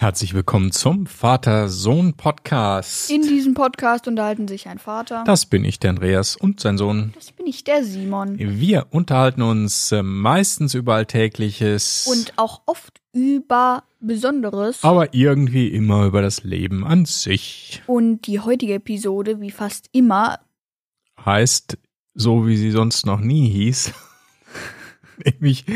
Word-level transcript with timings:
Herzlich 0.00 0.32
willkommen 0.32 0.72
zum 0.72 1.04
Vater-Sohn-Podcast. 1.04 3.10
In 3.10 3.20
diesem 3.20 3.52
Podcast 3.52 4.08
unterhalten 4.08 4.48
sich 4.48 4.66
ein 4.66 4.78
Vater. 4.78 5.24
Das 5.26 5.44
bin 5.44 5.62
ich, 5.62 5.78
der 5.78 5.90
Andreas, 5.90 6.36
und 6.36 6.58
sein 6.58 6.78
Sohn. 6.78 7.12
Das 7.14 7.32
bin 7.32 7.46
ich, 7.46 7.64
der 7.64 7.84
Simon. 7.84 8.38
Wir 8.38 8.86
unterhalten 8.92 9.42
uns 9.42 9.92
äh, 9.92 10.02
meistens 10.02 10.72
über 10.72 10.94
Alltägliches. 10.94 12.08
Und 12.10 12.32
auch 12.38 12.62
oft 12.64 12.98
über 13.12 13.82
Besonderes. 14.00 14.82
aber 14.82 15.12
irgendwie 15.12 15.68
immer 15.68 16.06
über 16.06 16.22
das 16.22 16.44
Leben 16.44 16.86
an 16.86 17.04
sich. 17.04 17.82
Und 17.86 18.26
die 18.26 18.40
heutige 18.40 18.72
Episode, 18.72 19.42
wie 19.42 19.50
fast 19.50 19.90
immer, 19.92 20.38
Heißt, 21.26 21.76
so 22.14 22.46
wie 22.46 22.56
sie 22.56 22.70
sonst 22.70 23.04
noch 23.04 23.20
nie 23.20 23.50
hieß, 23.50 23.92
nämlich 25.26 25.66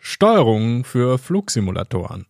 Steuerung 0.00 0.84
für 0.84 1.18
Flugsimulatoren. 1.18 2.26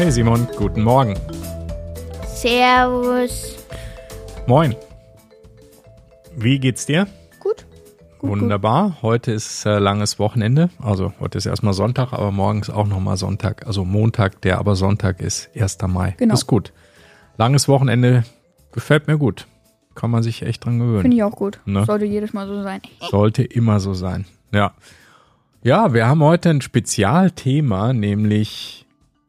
Hey 0.00 0.10
Simon, 0.10 0.48
guten 0.56 0.82
Morgen. 0.82 1.14
Servus. 2.26 3.58
Moin. 4.46 4.74
Wie 6.34 6.58
geht's 6.58 6.86
dir? 6.86 7.06
Gut. 7.38 7.66
gut 8.18 8.30
Wunderbar. 8.30 8.96
Heute 9.02 9.30
ist 9.32 9.66
äh, 9.66 9.78
langes 9.78 10.18
Wochenende. 10.18 10.70
Also 10.78 11.12
heute 11.20 11.36
ist 11.36 11.44
erstmal 11.44 11.74
Sonntag, 11.74 12.14
aber 12.14 12.32
morgen 12.32 12.62
ist 12.62 12.70
auch 12.70 12.86
nochmal 12.86 13.18
Sonntag. 13.18 13.66
Also 13.66 13.84
Montag, 13.84 14.40
der 14.40 14.56
aber 14.58 14.74
Sonntag 14.74 15.20
ist 15.20 15.50
1. 15.54 15.76
Mai. 15.88 16.14
Genau. 16.16 16.32
Ist 16.32 16.46
gut. 16.46 16.72
Langes 17.36 17.68
Wochenende 17.68 18.24
gefällt 18.72 19.06
mir 19.06 19.18
gut. 19.18 19.46
Kann 19.94 20.10
man 20.10 20.22
sich 20.22 20.40
echt 20.40 20.64
dran 20.64 20.78
gewöhnen. 20.78 21.02
Finde 21.02 21.18
ich 21.18 21.24
auch 21.24 21.36
gut. 21.36 21.60
Ne? 21.66 21.84
Sollte 21.84 22.06
jedes 22.06 22.32
Mal 22.32 22.46
so 22.46 22.62
sein. 22.62 22.80
Sollte 23.10 23.42
immer 23.42 23.80
so 23.80 23.92
sein. 23.92 24.24
Ja. 24.50 24.72
Ja, 25.62 25.92
wir 25.92 26.06
haben 26.06 26.22
heute 26.22 26.48
ein 26.48 26.62
Spezialthema, 26.62 27.92
nämlich 27.92 28.86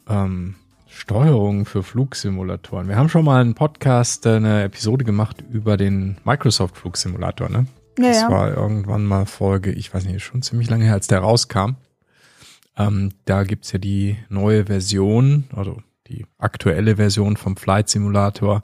ähm, 0.07 0.55
Steuerung 1.01 1.65
für 1.65 1.81
Flugsimulatoren. 1.81 2.87
Wir 2.87 2.95
haben 2.95 3.09
schon 3.09 3.25
mal 3.25 3.41
einen 3.41 3.55
Podcast, 3.55 4.27
äh, 4.27 4.35
eine 4.35 4.65
Episode 4.65 5.03
gemacht 5.03 5.43
über 5.51 5.75
den 5.75 6.17
Microsoft 6.25 6.77
Flugsimulator, 6.77 7.49
ne? 7.49 7.65
Ja, 7.97 8.09
Das 8.09 8.29
war 8.29 8.55
irgendwann 8.55 9.07
mal 9.07 9.25
Folge, 9.25 9.71
ich 9.71 9.91
weiß 9.91 10.05
nicht, 10.05 10.23
schon 10.23 10.43
ziemlich 10.43 10.69
lange 10.69 10.85
her, 10.85 10.93
als 10.93 11.07
der 11.07 11.21
rauskam. 11.21 11.71
Ähm, 12.77 13.13
da 13.25 13.43
gibt's 13.45 13.71
ja 13.71 13.79
die 13.79 14.15
neue 14.29 14.67
Version, 14.67 15.45
also 15.55 15.81
die 16.07 16.27
aktuelle 16.37 16.97
Version 16.97 17.35
vom 17.35 17.57
Flight 17.57 17.89
Simulator. 17.89 18.61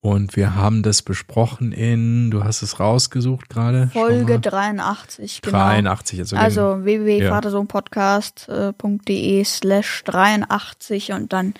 Und 0.00 0.36
wir 0.36 0.54
haben 0.54 0.84
das 0.84 1.02
besprochen 1.02 1.72
in, 1.72 2.30
du 2.30 2.44
hast 2.44 2.62
es 2.62 2.78
rausgesucht 2.78 3.48
gerade. 3.48 3.88
Folge 3.92 4.34
mal. 4.34 4.40
83, 4.40 5.42
genau. 5.42 5.58
83. 5.58 6.20
Also, 6.20 6.36
Also 6.36 6.84
www.vatersohnpodcast.de 6.84 9.44
slash 9.44 10.04
83 10.04 11.10
und 11.12 11.32
dann 11.32 11.54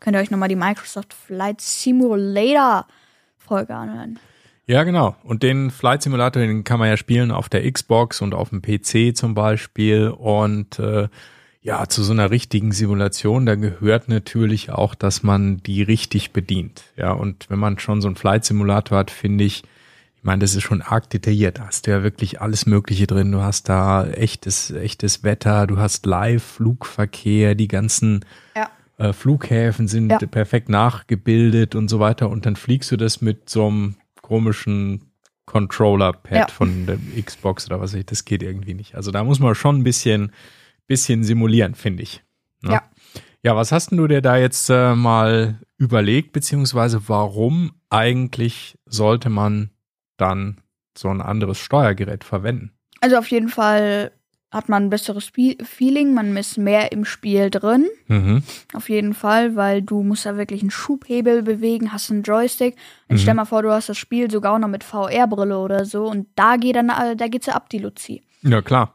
könnt 0.00 0.16
ihr 0.16 0.20
euch 0.20 0.32
nochmal 0.32 0.48
die 0.48 0.56
Microsoft 0.56 1.14
Flight 1.14 1.60
Simulator 1.60 2.86
Folge 3.38 3.76
anhören. 3.76 4.18
ja, 4.66 4.82
genau. 4.82 5.14
Und 5.22 5.44
den 5.44 5.70
Flight 5.70 6.02
Simulator, 6.02 6.42
den 6.42 6.64
kann 6.64 6.80
man 6.80 6.88
ja 6.88 6.96
spielen 6.96 7.30
auf 7.30 7.48
der 7.48 7.70
Xbox 7.70 8.20
und 8.22 8.34
auf 8.34 8.48
dem 8.48 8.60
PC 8.60 9.16
zum 9.16 9.34
Beispiel. 9.34 10.08
Und 10.08 10.80
äh, 10.80 11.06
ja, 11.66 11.88
zu 11.88 12.02
so 12.04 12.12
einer 12.12 12.30
richtigen 12.30 12.72
Simulation, 12.72 13.46
da 13.46 13.54
gehört 13.54 14.08
natürlich 14.08 14.70
auch, 14.70 14.94
dass 14.94 15.22
man 15.22 15.62
die 15.62 15.82
richtig 15.82 16.32
bedient. 16.32 16.84
Ja, 16.96 17.12
und 17.12 17.46
wenn 17.48 17.58
man 17.58 17.78
schon 17.78 18.02
so 18.02 18.06
einen 18.08 18.16
Flight 18.16 18.44
Simulator 18.44 18.98
hat, 18.98 19.10
finde 19.10 19.44
ich, 19.44 19.62
ich 20.18 20.22
meine, 20.24 20.40
das 20.40 20.54
ist 20.54 20.62
schon 20.62 20.82
arg 20.82 21.08
detailliert. 21.08 21.58
Da 21.58 21.66
hast 21.66 21.86
du 21.86 21.90
ja 21.90 22.02
wirklich 22.02 22.40
alles 22.42 22.66
Mögliche 22.66 23.06
drin. 23.06 23.32
Du 23.32 23.40
hast 23.40 23.68
da 23.70 24.06
echtes, 24.06 24.70
echtes 24.72 25.22
Wetter, 25.24 25.66
du 25.66 25.78
hast 25.78 26.04
Live-Flugverkehr, 26.06 27.54
die 27.54 27.68
ganzen 27.68 28.24
Ja. 28.54 28.70
äh, 28.98 29.12
Flughäfen 29.14 29.88
sind 29.88 30.10
Ja. 30.10 30.18
perfekt 30.18 30.68
nachgebildet 30.68 31.74
und 31.74 31.88
so 31.88 31.98
weiter. 31.98 32.28
Und 32.28 32.44
dann 32.46 32.56
fliegst 32.56 32.90
du 32.92 32.96
das 32.96 33.20
mit 33.22 33.48
so 33.48 33.66
einem 33.68 33.96
komischen 34.22 35.10
Controller-Pad 35.46 36.36
Ja. 36.38 36.48
von 36.48 36.86
der 36.86 36.98
Xbox 37.22 37.66
oder 37.66 37.80
was 37.80 37.92
weiß 37.92 38.00
ich. 38.00 38.06
Das 38.06 38.24
geht 38.24 38.42
irgendwie 38.42 38.74
nicht. 38.74 38.94
Also 38.94 39.10
da 39.10 39.24
muss 39.24 39.40
man 39.40 39.54
schon 39.54 39.76
ein 39.78 39.84
bisschen, 39.84 40.32
bisschen 40.86 41.24
simulieren, 41.24 41.74
finde 41.74 42.02
ich. 42.02 42.22
Ne? 42.62 42.72
Ja. 42.74 42.82
Ja, 43.42 43.54
was 43.56 43.72
hast 43.72 43.90
denn 43.90 43.98
du 43.98 44.06
dir 44.06 44.22
da 44.22 44.36
jetzt 44.38 44.70
äh, 44.70 44.94
mal 44.94 45.60
überlegt, 45.76 46.32
beziehungsweise 46.32 47.08
warum 47.08 47.72
eigentlich 47.90 48.78
sollte 48.86 49.28
man 49.28 49.70
dann 50.16 50.62
so 50.96 51.08
ein 51.08 51.20
anderes 51.20 51.58
Steuergerät 51.58 52.24
verwenden? 52.24 52.72
Also 53.02 53.16
auf 53.18 53.26
jeden 53.30 53.48
Fall 53.50 54.12
hat 54.50 54.68
man 54.70 54.84
ein 54.84 54.90
besseres 54.90 55.26
Spiel 55.26 55.56
Feeling, 55.64 56.14
man 56.14 56.34
ist 56.36 56.56
mehr 56.56 56.90
im 56.92 57.04
Spiel 57.04 57.50
drin. 57.50 57.86
Mhm. 58.06 58.42
Auf 58.72 58.88
jeden 58.88 59.12
Fall, 59.12 59.56
weil 59.56 59.82
du 59.82 60.02
musst 60.04 60.24
da 60.24 60.36
wirklich 60.38 60.62
einen 60.62 60.70
Schubhebel 60.70 61.42
bewegen, 61.42 61.92
hast 61.92 62.10
einen 62.10 62.22
Joystick. 62.22 62.76
Und 63.08 63.16
Mhm. 63.16 63.20
stell 63.20 63.34
mal 63.34 63.44
vor, 63.46 63.62
du 63.62 63.72
hast 63.72 63.88
das 63.90 63.98
Spiel 63.98 64.30
sogar 64.30 64.54
auch 64.54 64.58
noch 64.58 64.68
mit 64.68 64.84
VR-Brille 64.84 65.58
oder 65.58 65.84
so 65.84 66.06
und 66.06 66.28
da 66.36 66.56
geht 66.56 66.76
dann, 66.76 66.86
da 66.88 67.28
geht's 67.28 67.46
ja 67.46 67.54
ab, 67.54 67.68
die 67.68 67.78
Luzi. 67.78 68.22
Ja, 68.42 68.62
klar. 68.62 68.94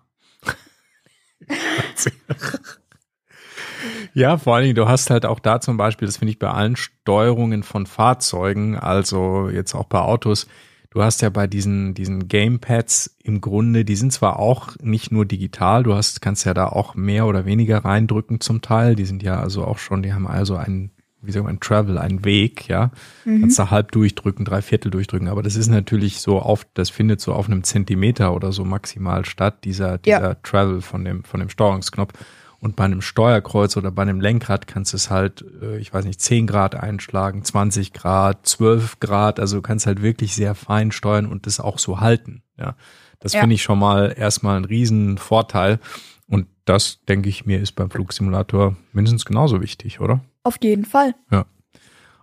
Ja, 4.14 4.38
vor 4.38 4.56
allen 4.56 4.64
Dingen, 4.64 4.76
du 4.76 4.88
hast 4.88 5.10
halt 5.10 5.26
auch 5.26 5.40
da 5.40 5.62
zum 5.62 5.78
Beispiel, 5.78 6.06
das 6.08 6.18
finde 6.18 6.32
ich 6.32 6.40
bei 6.40 6.50
allen 6.50 6.76
Steuerungen 6.76 7.64
von 7.64 7.86
Fahrzeugen, 7.86 8.78
also 8.78 9.50
jetzt 9.50 9.74
auch 9.74 9.86
bei 9.86 10.00
Autos, 10.00 10.48
du 10.90 11.02
hast 11.04 11.22
ja 11.22 11.30
bei 11.30 11.48
diesen, 11.48 11.94
diesen 11.94 12.28
Gamepads 12.28 13.18
im 13.24 13.42
Grunde, 13.42 13.86
die 13.86 13.96
sind 13.96 14.12
zwar 14.12 14.40
auch 14.40 14.76
nicht 14.82 15.12
nur 15.12 15.26
digital, 15.26 15.84
du 15.84 15.94
hast, 15.94 16.22
kannst 16.22 16.46
ja 16.46 16.54
da 16.54 16.68
auch 16.68 16.96
mehr 16.96 17.26
oder 17.28 17.46
weniger 17.46 17.84
reindrücken 17.86 18.42
zum 18.42 18.62
Teil, 18.62 18.96
die 18.96 19.06
sind 19.06 19.24
ja 19.24 19.40
also 19.40 19.66
auch 19.66 19.78
schon, 19.78 20.04
die 20.04 20.14
haben 20.14 20.28
also 20.28 20.56
einen, 20.56 20.92
wie 21.22 21.32
sagt 21.32 21.46
man, 21.46 21.60
Travel, 21.60 21.98
einen 21.98 22.24
Weg, 22.26 22.68
ja. 22.68 22.92
Kannst 23.26 23.60
da 23.60 23.70
halb 23.72 23.92
durchdrücken, 23.92 24.46
drei 24.46 24.62
Viertel 24.62 24.90
durchdrücken, 24.92 25.28
aber 25.28 25.44
das 25.44 25.56
ist 25.56 25.68
natürlich 25.68 26.22
so 26.22 26.40
auf, 26.40 26.66
das 26.74 26.90
findet 26.90 27.20
so 27.22 27.34
auf 27.34 27.48
einem 27.48 27.64
Zentimeter 27.64 28.34
oder 28.34 28.52
so 28.52 28.64
maximal 28.66 29.26
statt, 29.26 29.64
dieser, 29.66 29.92
Ja. 30.06 30.20
dieser 30.20 30.42
Travel 30.44 30.82
von 30.82 31.04
dem, 31.06 31.24
von 31.24 31.40
dem 31.40 31.50
Steuerungsknopf. 31.50 32.14
Und 32.62 32.76
bei 32.76 32.84
einem 32.84 33.02
Steuerkreuz 33.02 33.78
oder 33.78 33.90
bei 33.90 34.02
einem 34.02 34.20
Lenkrad 34.20 34.68
kannst 34.68 34.92
du 34.92 34.98
es 34.98 35.10
halt, 35.10 35.46
äh, 35.62 35.78
ich 35.78 35.94
weiß 35.94 36.04
nicht, 36.04 36.20
10 36.20 36.46
Grad 36.46 36.76
einschlagen, 36.76 37.44
20 37.46 37.94
Grad, 37.94 38.46
12 38.46 39.00
Grad. 39.00 39.40
Also 39.40 39.56
du 39.58 39.62
kannst 39.62 39.88
halt 39.88 40.02
wirklich 40.02 40.36
sehr 40.36 40.56
fein 40.56 40.92
steuern 40.92 41.26
und 41.26 41.46
das 41.46 41.62
auch 41.62 41.80
so 41.80 42.02
halten. 42.02 42.44
Ja, 42.58 42.76
das 43.22 43.32
Ja. 43.32 43.40
finde 43.40 43.54
ich 43.56 43.62
schon 43.64 43.80
mal 43.80 44.14
erstmal 44.18 44.58
ein 44.58 44.66
riesen 44.66 45.18
Vorteil. 45.18 45.80
Und 46.28 46.48
das, 46.66 47.00
denke 47.08 47.30
ich 47.30 47.46
mir, 47.46 47.60
ist 47.62 47.72
beim 47.78 47.90
Flugsimulator 47.90 48.76
mindestens 48.92 49.24
genauso 49.24 49.62
wichtig, 49.62 50.02
oder? 50.02 50.20
Auf 50.50 50.58
jeden 50.64 50.86
Fall. 50.86 51.14
Ja. 51.32 51.46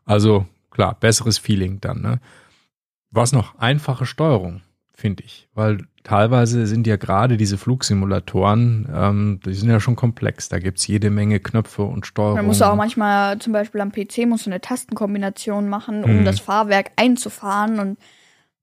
Also 0.05 0.47
klar, 0.73 0.97
besseres 0.99 1.39
Feeling 1.39 1.81
dann. 1.81 2.03
Ne? 2.03 2.19
Was 3.13 3.31
noch 3.33 3.57
einfache 3.59 4.05
Steuerung, 4.05 4.63
finde 4.93 5.23
ich, 5.23 5.49
weil 5.55 5.79
teilweise 6.03 6.67
sind 6.67 6.89
ja 6.89 6.97
gerade 6.97 7.37
diese 7.37 7.57
Flugsimulatoren, 7.57 8.89
ähm, 8.93 9.41
die 9.47 9.55
sind 9.55 9.71
ja 9.71 9.79
schon 9.79 9.95
komplex. 9.95 10.49
Da 10.49 10.59
gibt's 10.59 10.87
jede 10.89 11.11
Menge 11.11 11.39
Knöpfe 11.39 11.83
und 11.83 12.05
Steuerung. 12.05 12.35
Man 12.37 12.47
muss 12.47 12.63
auch 12.63 12.75
manchmal 12.75 13.39
zum 13.39 13.53
Beispiel 13.53 13.81
am 13.81 13.93
PC 13.93 14.27
musst 14.27 14.47
du 14.47 14.51
eine 14.51 14.61
Tastenkombination 14.61 15.69
machen, 15.69 16.03
um 16.03 16.21
Mhm. 16.21 16.25
das 16.25 16.41
Fahrwerk 16.41 16.91
einzufahren 16.97 17.79
und 17.79 17.99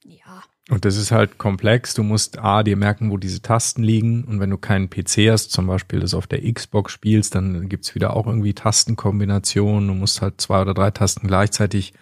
ja. 0.04 0.44
Und 0.70 0.86
das 0.86 0.96
ist 0.96 1.12
halt 1.12 1.38
komplex. 1.38 1.94
Du 1.94 2.04
musst 2.04 2.40
A, 2.40 2.64
dir 2.64 2.78
merken, 2.78 3.12
wo 3.12 3.18
diese 3.18 3.42
Tasten 3.42 3.84
liegen. 3.84 4.24
Und 4.24 4.40
wenn 4.40 4.50
du 4.50 4.58
keinen 4.58 4.90
PC 4.90 5.30
hast, 5.30 5.52
zum 5.52 5.68
Beispiel 5.68 6.00
das 6.00 6.14
auf 6.14 6.26
der 6.26 6.42
Xbox 6.52 6.94
spielst, 6.94 7.36
dann 7.36 7.68
gibt's 7.68 7.96
wieder 7.96 8.16
auch 8.16 8.28
irgendwie 8.28 8.54
Tastenkombinationen. 8.54 9.88
Du 9.90 9.94
musst 9.94 10.22
halt 10.22 10.40
zwei 10.40 10.62
oder 10.62 10.74
drei 10.74 10.92
Tasten 10.92 11.28
gleichzeitig 11.28 11.94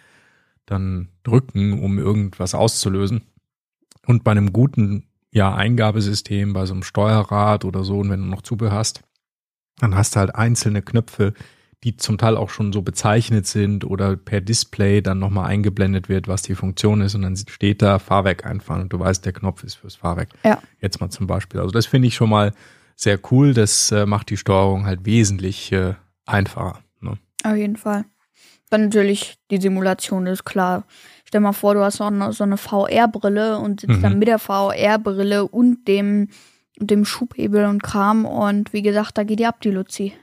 dann 0.67 1.09
drücken, 1.23 1.81
um 1.83 1.97
irgendwas 1.97 2.53
auszulösen. 2.53 3.23
Und 4.05 4.23
bei 4.23 4.31
einem 4.31 4.53
guten 4.53 5.07
ja, 5.31 5.55
Eingabesystem, 5.55 6.53
bei 6.53 6.65
so 6.65 6.73
einem 6.73 6.83
Steuerrad 6.83 7.65
oder 7.65 7.83
so, 7.83 7.99
und 7.99 8.09
wenn 8.09 8.21
du 8.21 8.27
noch 8.27 8.41
Zubehör 8.41 8.73
hast, 8.73 9.01
dann 9.79 9.95
hast 9.95 10.15
du 10.15 10.19
halt 10.19 10.35
einzelne 10.35 10.81
Knöpfe, 10.81 11.33
die 11.83 11.97
zum 11.97 12.17
Teil 12.17 12.37
auch 12.37 12.49
schon 12.49 12.71
so 12.73 12.81
bezeichnet 12.83 13.47
sind 13.47 13.83
oder 13.85 14.15
per 14.15 14.39
Display 14.41 15.01
dann 15.01 15.17
nochmal 15.19 15.47
eingeblendet 15.47 16.09
wird, 16.09 16.27
was 16.27 16.43
die 16.43 16.53
Funktion 16.55 17.01
ist 17.01 17.15
und 17.15 17.23
dann 17.23 17.35
steht 17.35 17.81
da 17.81 17.97
Fahrwerk 17.97 18.45
einfahren 18.45 18.81
und 18.81 18.93
du 18.93 18.99
weißt, 18.99 19.25
der 19.25 19.33
Knopf 19.33 19.63
ist 19.63 19.75
fürs 19.75 19.95
Fahrwerk. 19.95 20.29
Ja. 20.43 20.61
Jetzt 20.79 21.01
mal 21.01 21.09
zum 21.09 21.25
Beispiel. 21.27 21.59
Also 21.59 21.71
das 21.71 21.87
finde 21.87 22.07
ich 22.07 22.15
schon 22.15 22.29
mal 22.29 22.53
sehr 22.95 23.19
cool. 23.31 23.53
Das 23.55 23.91
äh, 23.91 24.05
macht 24.05 24.29
die 24.29 24.37
Steuerung 24.37 24.85
halt 24.85 25.05
wesentlich 25.05 25.71
äh, 25.71 25.95
einfacher. 26.27 26.79
Ne? 26.99 27.17
Auf 27.43 27.55
jeden 27.55 27.77
Fall. 27.77 28.05
Dann 28.69 28.85
natürlich 28.85 29.35
die 29.49 29.59
Simulation 29.59 30.27
ist 30.27 30.45
klar. 30.45 30.85
Stell 31.25 31.41
mal 31.41 31.51
vor, 31.53 31.73
du 31.73 31.81
hast 31.81 31.97
so 31.97 32.03
eine, 32.03 32.31
so 32.31 32.43
eine 32.43 32.57
VR-Brille 32.57 33.57
und 33.57 33.81
sitzt 33.81 33.97
Mhm. 33.97 34.01
dann 34.01 34.19
mit 34.19 34.27
der 34.27 34.39
VR-Brille 34.39 35.47
und 35.47 35.87
dem 35.87 36.29
dem 36.77 37.05
Schubhebel 37.05 37.65
und 37.65 37.83
Kram. 37.83 38.25
Und 38.25 38.73
wie 38.73 38.81
gesagt, 38.81 39.17
da 39.17 39.23
geht 39.23 39.39
die 39.39 39.45
ab, 39.45 39.61
die 39.61 39.69
Luzi. 39.71 40.13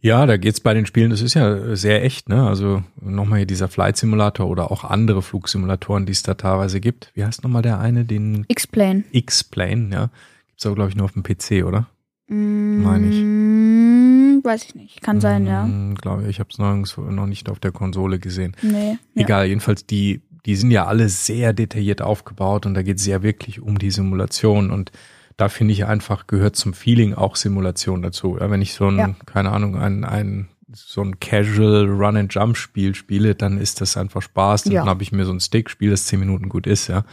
Ja, 0.00 0.26
da 0.26 0.36
geht's 0.36 0.60
bei 0.60 0.74
den 0.74 0.86
Spielen, 0.86 1.10
das 1.10 1.20
ist 1.20 1.34
ja 1.34 1.74
sehr 1.74 2.04
echt, 2.04 2.28
ne? 2.28 2.46
Also 2.46 2.82
nochmal 3.00 3.38
hier 3.40 3.46
dieser 3.46 3.68
Flight 3.68 3.96
Simulator 3.96 4.46
oder 4.46 4.70
auch 4.70 4.84
andere 4.84 5.22
Flugsimulatoren, 5.22 6.06
die 6.06 6.12
es 6.12 6.22
da 6.22 6.34
teilweise 6.34 6.80
gibt. 6.80 7.10
Wie 7.14 7.24
heißt 7.24 7.42
nochmal 7.42 7.62
der 7.62 7.80
eine? 7.80 8.04
Den 8.04 8.44
X-Plane. 8.48 9.04
X-Plane, 9.10 9.88
ja. 9.92 10.10
Gibt's 10.48 10.66
aber, 10.66 10.74
glaube 10.74 10.90
ich, 10.90 10.96
nur 10.96 11.06
auf 11.06 11.12
dem 11.12 11.22
PC, 11.22 11.64
oder? 11.66 11.86
Mm, 12.28 12.82
Meine 12.82 13.08
ich. 13.08 14.44
Weiß 14.44 14.64
ich 14.64 14.74
nicht. 14.74 15.02
Kann 15.02 15.20
sein, 15.20 15.46
ja. 15.46 15.64
Hm, 15.64 15.94
Glaube 15.96 16.22
ich, 16.22 16.28
ich 16.28 16.40
habe 16.40 16.50
es 16.52 16.58
noch 16.58 17.26
nicht 17.26 17.48
auf 17.48 17.58
der 17.58 17.72
Konsole 17.72 18.18
gesehen. 18.18 18.54
Nee. 18.62 18.98
Ja. 19.14 19.22
Egal, 19.22 19.46
jedenfalls 19.46 19.86
die, 19.86 20.20
die 20.44 20.54
sind 20.56 20.70
ja 20.70 20.86
alle 20.86 21.08
sehr 21.08 21.52
detailliert 21.52 22.02
aufgebaut 22.02 22.66
und 22.66 22.74
da 22.74 22.82
geht 22.82 22.98
es 22.98 23.06
ja 23.06 23.22
wirklich 23.22 23.60
um 23.60 23.78
die 23.78 23.90
Simulation 23.90 24.70
und 24.70 24.92
da 25.36 25.48
finde 25.48 25.72
ich 25.72 25.84
einfach 25.86 26.26
gehört 26.26 26.56
zum 26.56 26.72
Feeling 26.74 27.14
auch 27.14 27.36
Simulation 27.36 28.02
dazu. 28.02 28.38
Ja, 28.40 28.50
wenn 28.50 28.62
ich 28.62 28.74
so 28.74 28.88
ein, 28.88 28.98
Ja. 28.98 29.14
keine 29.26 29.52
Ahnung, 29.52 29.76
ein, 29.76 30.04
ein 30.04 30.48
so 30.72 31.00
ein 31.02 31.20
Casual 31.20 31.86
Run 31.86 32.16
and 32.16 32.34
Jump 32.34 32.56
Spiel 32.56 32.94
spiele, 32.94 33.34
dann 33.34 33.58
ist 33.58 33.80
das 33.80 33.96
einfach 33.96 34.20
Spaß. 34.22 34.64
Dann 34.64 34.72
Ja. 34.72 34.84
habe 34.86 35.02
ich 35.02 35.12
mir 35.12 35.24
so 35.24 35.32
ein 35.32 35.40
Stick 35.40 35.70
Spiel, 35.70 35.90
das 35.90 36.06
zehn 36.06 36.18
Minuten 36.20 36.48
gut 36.48 36.66
ist, 36.66 36.88
ja. 36.88 37.04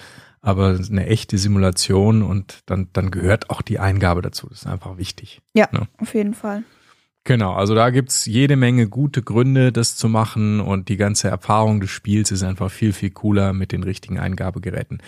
Aber 0.41 0.77
eine 0.89 1.05
echte 1.05 1.37
Simulation 1.37 2.23
und 2.23 2.59
dann, 2.65 2.89
dann 2.93 3.11
gehört 3.11 3.49
auch 3.49 3.61
die 3.61 3.79
Eingabe 3.79 4.21
dazu. 4.21 4.47
Das 4.49 4.59
ist 4.63 4.67
einfach 4.67 4.97
wichtig. 4.97 5.41
Ja, 5.53 5.69
Ja. 5.71 5.83
auf 5.99 6.13
jeden 6.15 6.33
Fall. 6.33 6.63
Genau, 7.25 7.53
also 7.53 7.73
da 7.75 7.89
gibt's 7.91 8.25
jede 8.25 8.57
Menge 8.57 8.89
gute 8.89 9.21
Gründe, 9.21 9.71
das 9.71 9.95
zu 9.95 10.09
machen 10.09 10.59
und 10.59 10.89
die 10.89 10.97
ganze 10.97 11.29
Erfahrung 11.29 11.79
des 11.79 11.89
Spiels 11.91 12.31
ist 12.31 12.43
einfach 12.43 12.69
viel, 12.69 12.91
viel 12.91 13.11
cooler 13.11 13.53
mit 13.53 13.71
den 13.71 13.83
richtigen 13.83 14.19
Eingabegeräten. 14.19 15.01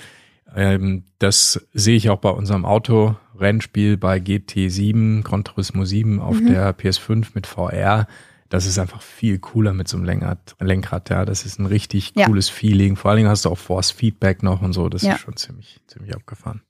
Ähm, 0.53 1.03
das 1.19 1.67
sehe 1.73 1.95
ich 1.95 2.09
auch 2.09 2.19
bei 2.19 2.29
unserem 2.29 2.65
Autorennspiel 2.65 3.97
bei 3.97 4.17
GT7, 4.17 5.23
Gran 5.23 5.43
Turismo 5.43 5.85
7 5.85 6.19
auf 6.19 6.37
der 6.39 6.77
PS5 6.77 7.27
mit 7.33 7.47
VR. 7.47 8.07
Das 8.49 8.65
ist 8.67 8.77
einfach 8.77 9.01
viel 9.01 9.39
cooler 9.39 9.73
mit 9.73 9.87
so 9.87 9.97
einem 9.97 10.05
Lenkrad, 10.05 10.55
Lenkrad 10.59 11.09
ja. 11.09 11.25
Das 11.25 11.45
ist 11.45 11.59
ein 11.59 11.65
richtig 11.65 12.13
Ja. 12.15 12.27
cooles 12.27 12.47
Feeling. 12.49 12.95
Vor 12.95 13.09
allen 13.11 13.17
Dingen 13.17 13.29
hast 13.29 13.45
du 13.45 13.49
auch 13.49 13.57
Force 13.57 13.91
Feedback 13.91 14.43
noch 14.43 14.61
und 14.61 14.73
so. 14.73 14.87
Das 14.87 15.01
Ja. 15.01 15.15
ist 15.15 15.21
schon 15.21 15.35
ziemlich, 15.35 15.81
ziemlich 15.87 16.13
abgefahren. 16.15 16.61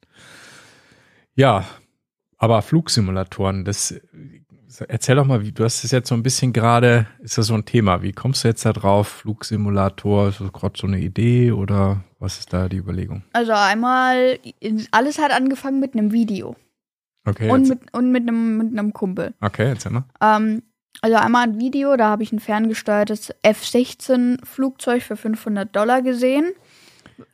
Ja, 1.36 1.66
aber 2.38 2.62
Flugsimulatoren, 2.62 3.66
das 3.66 3.94
erzähl 4.88 5.16
doch 5.16 5.26
mal, 5.26 5.42
wie, 5.44 5.52
du 5.52 5.64
hast 5.64 5.84
es 5.84 5.92
jetzt 5.92 6.10
so 6.10 6.16
ein 6.16 6.24
bisschen 6.24 6.54
gerade, 6.54 7.08
ist 7.20 7.38
das 7.38 7.48
so 7.48 7.54
ein 7.54 7.66
Thema? 7.66 8.02
Wie 8.02 8.14
kommst 8.14 8.44
du 8.44 8.48
jetzt 8.48 8.66
da 8.66 8.74
drauf? 8.74 9.08
Flugsimulator, 9.08 10.30
ist 10.30 10.42
das 10.42 10.52
gerade 10.54 10.78
so 10.80 10.88
eine 10.88 11.00
Idee 11.00 11.52
oder 11.52 12.04
was 12.26 12.40
ist 12.40 12.52
da 12.52 12.68
die 12.68 12.78
Überlegung? 12.78 13.24
Also 13.34 13.54
einmal, 13.54 14.40
alles 14.92 15.20
hat 15.20 15.32
angefangen 15.32 15.80
mit 15.80 15.94
einem 15.94 16.12
Video. 16.12 16.56
Okay, 17.28 17.50
und 17.50 17.68
mit, 17.70 17.94
und 17.94 18.12
mit 18.12 18.24
einem, 18.28 18.58
mit 18.58 18.68
einem 18.78 18.94
Kumpel. 18.94 19.34
okay, 19.42 19.70
erzähl 19.70 19.92
mal. 19.92 20.04
Ähm, 20.22 20.64
also 21.02 21.18
einmal 21.18 21.44
ein 21.48 21.60
Video, 21.60 21.96
da 21.98 22.10
habe 22.10 22.24
ich 22.24 22.32
ein 22.32 22.40
ferngesteuertes 22.40 23.34
F-16-Flugzeug 23.42 25.02
für 25.02 25.16
500 25.18 25.76
Dollar 25.76 26.02
gesehen, 26.02 26.52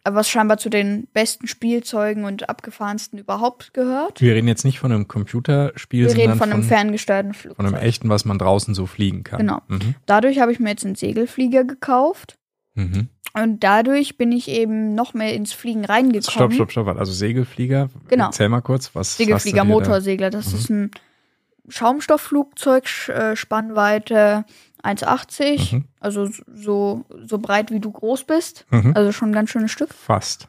was 0.03 0.29
scheinbar 0.29 0.57
zu 0.57 0.69
den 0.69 1.07
besten 1.13 1.47
Spielzeugen 1.47 2.23
und 2.25 2.49
abgefahrensten 2.49 3.19
überhaupt 3.19 3.73
gehört. 3.73 4.21
Wir 4.21 4.33
reden 4.35 4.47
jetzt 4.47 4.63
nicht 4.65 4.79
von 4.79 4.91
einem 4.91 5.07
Computerspiel, 5.07 6.05
Wir 6.05 6.09
reden 6.11 6.19
sondern 6.19 6.38
von 6.38 6.51
einem 6.51 6.61
von, 6.63 6.69
ferngesteuerten 6.69 7.33
von 7.33 7.41
Flugzeug. 7.41 7.65
einem 7.65 7.75
echten, 7.75 8.09
was 8.09 8.25
man 8.25 8.38
draußen 8.38 8.73
so 8.73 8.85
fliegen 8.85 9.23
kann. 9.23 9.39
Genau. 9.39 9.61
Mhm. 9.67 9.95
Dadurch 10.05 10.39
habe 10.39 10.51
ich 10.51 10.59
mir 10.59 10.69
jetzt 10.69 10.85
einen 10.85 10.95
Segelflieger 10.95 11.63
gekauft 11.63 12.38
Mhm. 12.73 13.09
Und 13.33 13.61
dadurch 13.63 14.17
bin 14.17 14.31
ich 14.31 14.47
eben 14.49 14.93
noch 14.95 15.13
mehr 15.13 15.33
ins 15.33 15.53
Fliegen 15.53 15.85
reingekommen. 15.85 16.23
Stopp, 16.51 16.53
stopp, 16.53 16.71
stopp. 16.71 16.87
Also 16.99 17.11
Segelflieger. 17.11 17.89
Genau. 18.09 18.25
Erzähl 18.25 18.49
mal 18.49 18.61
kurz, 18.61 18.93
was 18.93 19.17
Segelflieger, 19.17 19.63
Motorsegler. 19.63 20.29
Das 20.29 20.51
Mhm. 20.51 20.57
ist 20.57 20.69
ein 20.69 20.91
Schaumstoffflugzeug, 21.69 22.85
Sch- 22.85 23.11
äh, 23.11 23.35
Spannweite 23.35 24.45
1,80, 24.83 25.73
Mhm. 25.73 25.85
also 25.99 26.27
so, 26.53 27.05
so 27.25 27.37
breit 27.37 27.71
wie 27.71 27.79
du 27.79 27.91
groß 27.91 28.23
bist. 28.25 28.65
Mhm. 28.71 28.93
Also 28.95 29.11
schon 29.11 29.29
ein 29.29 29.33
ganz 29.33 29.49
schönes 29.51 29.71
Stück. 29.71 29.93
Fast. 29.93 30.47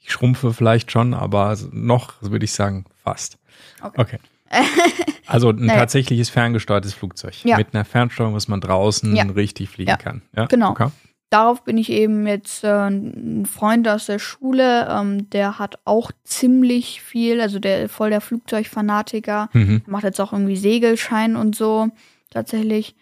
Ich 0.00 0.12
schrumpfe 0.12 0.52
vielleicht 0.52 0.92
schon, 0.92 1.14
aber 1.14 1.56
noch 1.72 2.14
würde 2.22 2.44
ich 2.44 2.52
sagen 2.52 2.84
fast. 3.02 3.38
Okay. 3.82 4.00
Okay. 4.00 4.18
Also 5.28 5.48
ein 5.50 5.56
Naja. 5.66 5.80
tatsächliches 5.80 6.30
ferngesteuertes 6.30 6.94
Flugzeug. 6.94 7.44
Ja. 7.44 7.56
Mit 7.56 7.74
einer 7.74 7.84
Fernsteuerung, 7.84 8.34
was 8.34 8.46
man 8.46 8.60
draußen 8.60 9.16
Ja. 9.16 9.24
richtig 9.24 9.68
fliegen 9.70 9.90
Ja. 9.90 9.96
kann. 9.96 10.22
Ja, 10.36 10.46
Genau. 10.46 10.70
Okay. 10.70 10.88
Darauf 11.30 11.64
bin 11.64 11.76
ich 11.76 11.90
eben 11.90 12.26
jetzt 12.26 12.62
äh, 12.62 12.68
ein 12.88 13.46
Freund 13.46 13.88
aus 13.88 14.06
der 14.06 14.20
Schule, 14.20 14.86
ähm, 14.88 15.28
der 15.30 15.58
hat 15.58 15.78
auch 15.84 16.12
ziemlich 16.22 17.02
viel, 17.02 17.40
also 17.40 17.58
der 17.58 17.88
voll 17.88 18.10
der 18.10 18.20
Flugzeugfanatiker, 18.20 19.48
Mhm. 19.52 19.82
macht 19.86 20.04
jetzt 20.04 20.20
auch 20.20 20.32
irgendwie 20.32 20.56
Segelschein 20.56 21.34
und 21.36 21.56
so 21.56 21.88
tatsächlich. 22.30 22.94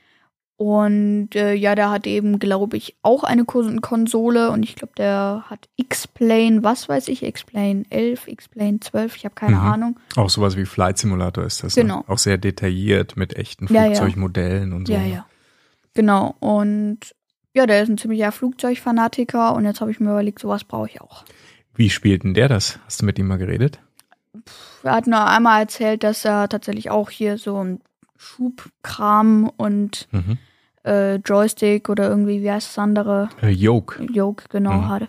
Und 0.57 1.35
äh, 1.35 1.53
ja, 1.55 1.75
der 1.75 1.91
hat 1.91 2.07
eben, 2.07 2.39
glaube 2.39 2.77
ich, 2.77 2.97
auch 3.03 3.25
eine 3.25 3.45
Kon 3.45 3.81
Konsole 3.81 4.51
und 4.53 4.63
ich 4.63 4.77
glaube, 4.77 4.93
der 4.97 5.45
hat 5.51 5.69
X-Plane, 5.77 6.63
was 6.63 6.89
weiß 6.89 7.09
ich, 7.09 7.25
X-Plane 7.25 7.83
11, 7.91 8.29
X-Plane 8.29 8.79
12, 8.81 9.17
ich 9.17 9.25
habe 9.25 9.35
keine 9.35 9.57
Mhm. 9.57 9.63
Ahnung. 9.63 10.01
Auch 10.17 10.31
sowas 10.31 10.57
wie 10.57 10.65
Flight 10.65 10.97
Simulator 10.99 11.45
ist 11.45 11.65
das. 11.65 11.75
Genau. 11.75 11.99
Ne? 11.99 12.05
Auch 12.07 12.19
sehr 12.19 12.39
detailliert 12.39 13.17
mit 13.17 13.35
echten 13.37 13.67
Ja, 13.67 13.83
ja. 13.83 13.87
Flugzeugmodellen 13.89 14.73
und 14.73 14.87
so. 14.87 14.93
Ja, 14.95 15.03
ja. 15.03 15.27
Genau. 15.95 16.37
Und 16.39 17.01
ja, 17.55 17.67
der 17.67 17.83
ist 17.83 17.89
ein 17.89 17.99
ziemlicher 17.99 18.33
Flugzeugfanatiker 18.33 19.55
und 19.55 19.65
jetzt 19.65 19.81
habe 19.81 19.91
ich 19.91 20.01
mir 20.01 20.11
überlegt, 20.11 20.39
sowas 20.41 20.65
brauche 20.65 20.89
ich 20.89 21.01
auch. 21.01 21.25
Wie 21.75 21.91
spielt 21.91 22.25
denn 22.25 22.35
der 22.35 22.49
das? 22.49 22.79
Hast 22.87 23.03
du 23.03 23.07
mit 23.07 23.19
ihm 23.19 23.27
mal 23.29 23.39
geredet? 23.39 23.79
Er 24.83 24.93
hat 24.93 25.07
nur 25.07 25.27
einmal 25.27 25.63
erzählt, 25.63 26.03
dass 26.05 26.25
er 26.25 26.49
tatsächlich 26.49 26.91
auch 26.91 27.11
hier 27.11 27.39
so 27.39 27.63
ein 27.63 27.81
Schubkram 28.17 29.51
und 29.57 30.09
Mhm. 30.13 30.39
äh, 30.85 31.17
Joystick 31.17 31.89
oder 31.89 32.09
irgendwie, 32.09 32.43
wie 32.43 32.51
heißt 32.51 32.69
das 32.69 32.79
andere? 32.79 33.29
Äh, 33.43 33.51
Yoke. 33.51 34.05
Yoke, 34.13 34.45
genau, 34.51 34.73
Mhm. 34.73 34.89
hatte. 34.89 35.09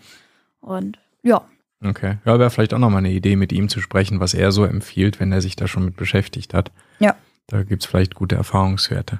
Und 0.61 0.97
ja, 1.23 1.41
Okay. 1.83 2.17
Ja, 2.25 2.39
wäre 2.39 2.49
vielleicht 2.49 2.73
auch 2.73 2.79
nochmal 2.79 2.99
eine 2.99 3.11
Idee, 3.11 3.35
mit 3.35 3.51
ihm 3.51 3.67
zu 3.69 3.79
sprechen, 3.79 4.19
was 4.19 4.33
er 4.33 4.51
so 4.51 4.63
empfiehlt, 4.63 5.19
wenn 5.19 5.31
er 5.31 5.41
sich 5.41 5.55
da 5.55 5.67
schon 5.67 5.85
mit 5.85 5.97
beschäftigt 5.97 6.53
hat. 6.55 6.71
Ja. 6.99 7.15
Da 7.47 7.61
gibt's 7.63 7.85
vielleicht 7.85 8.15
gute 8.15 8.35
Erfahrungswerte. 8.35 9.19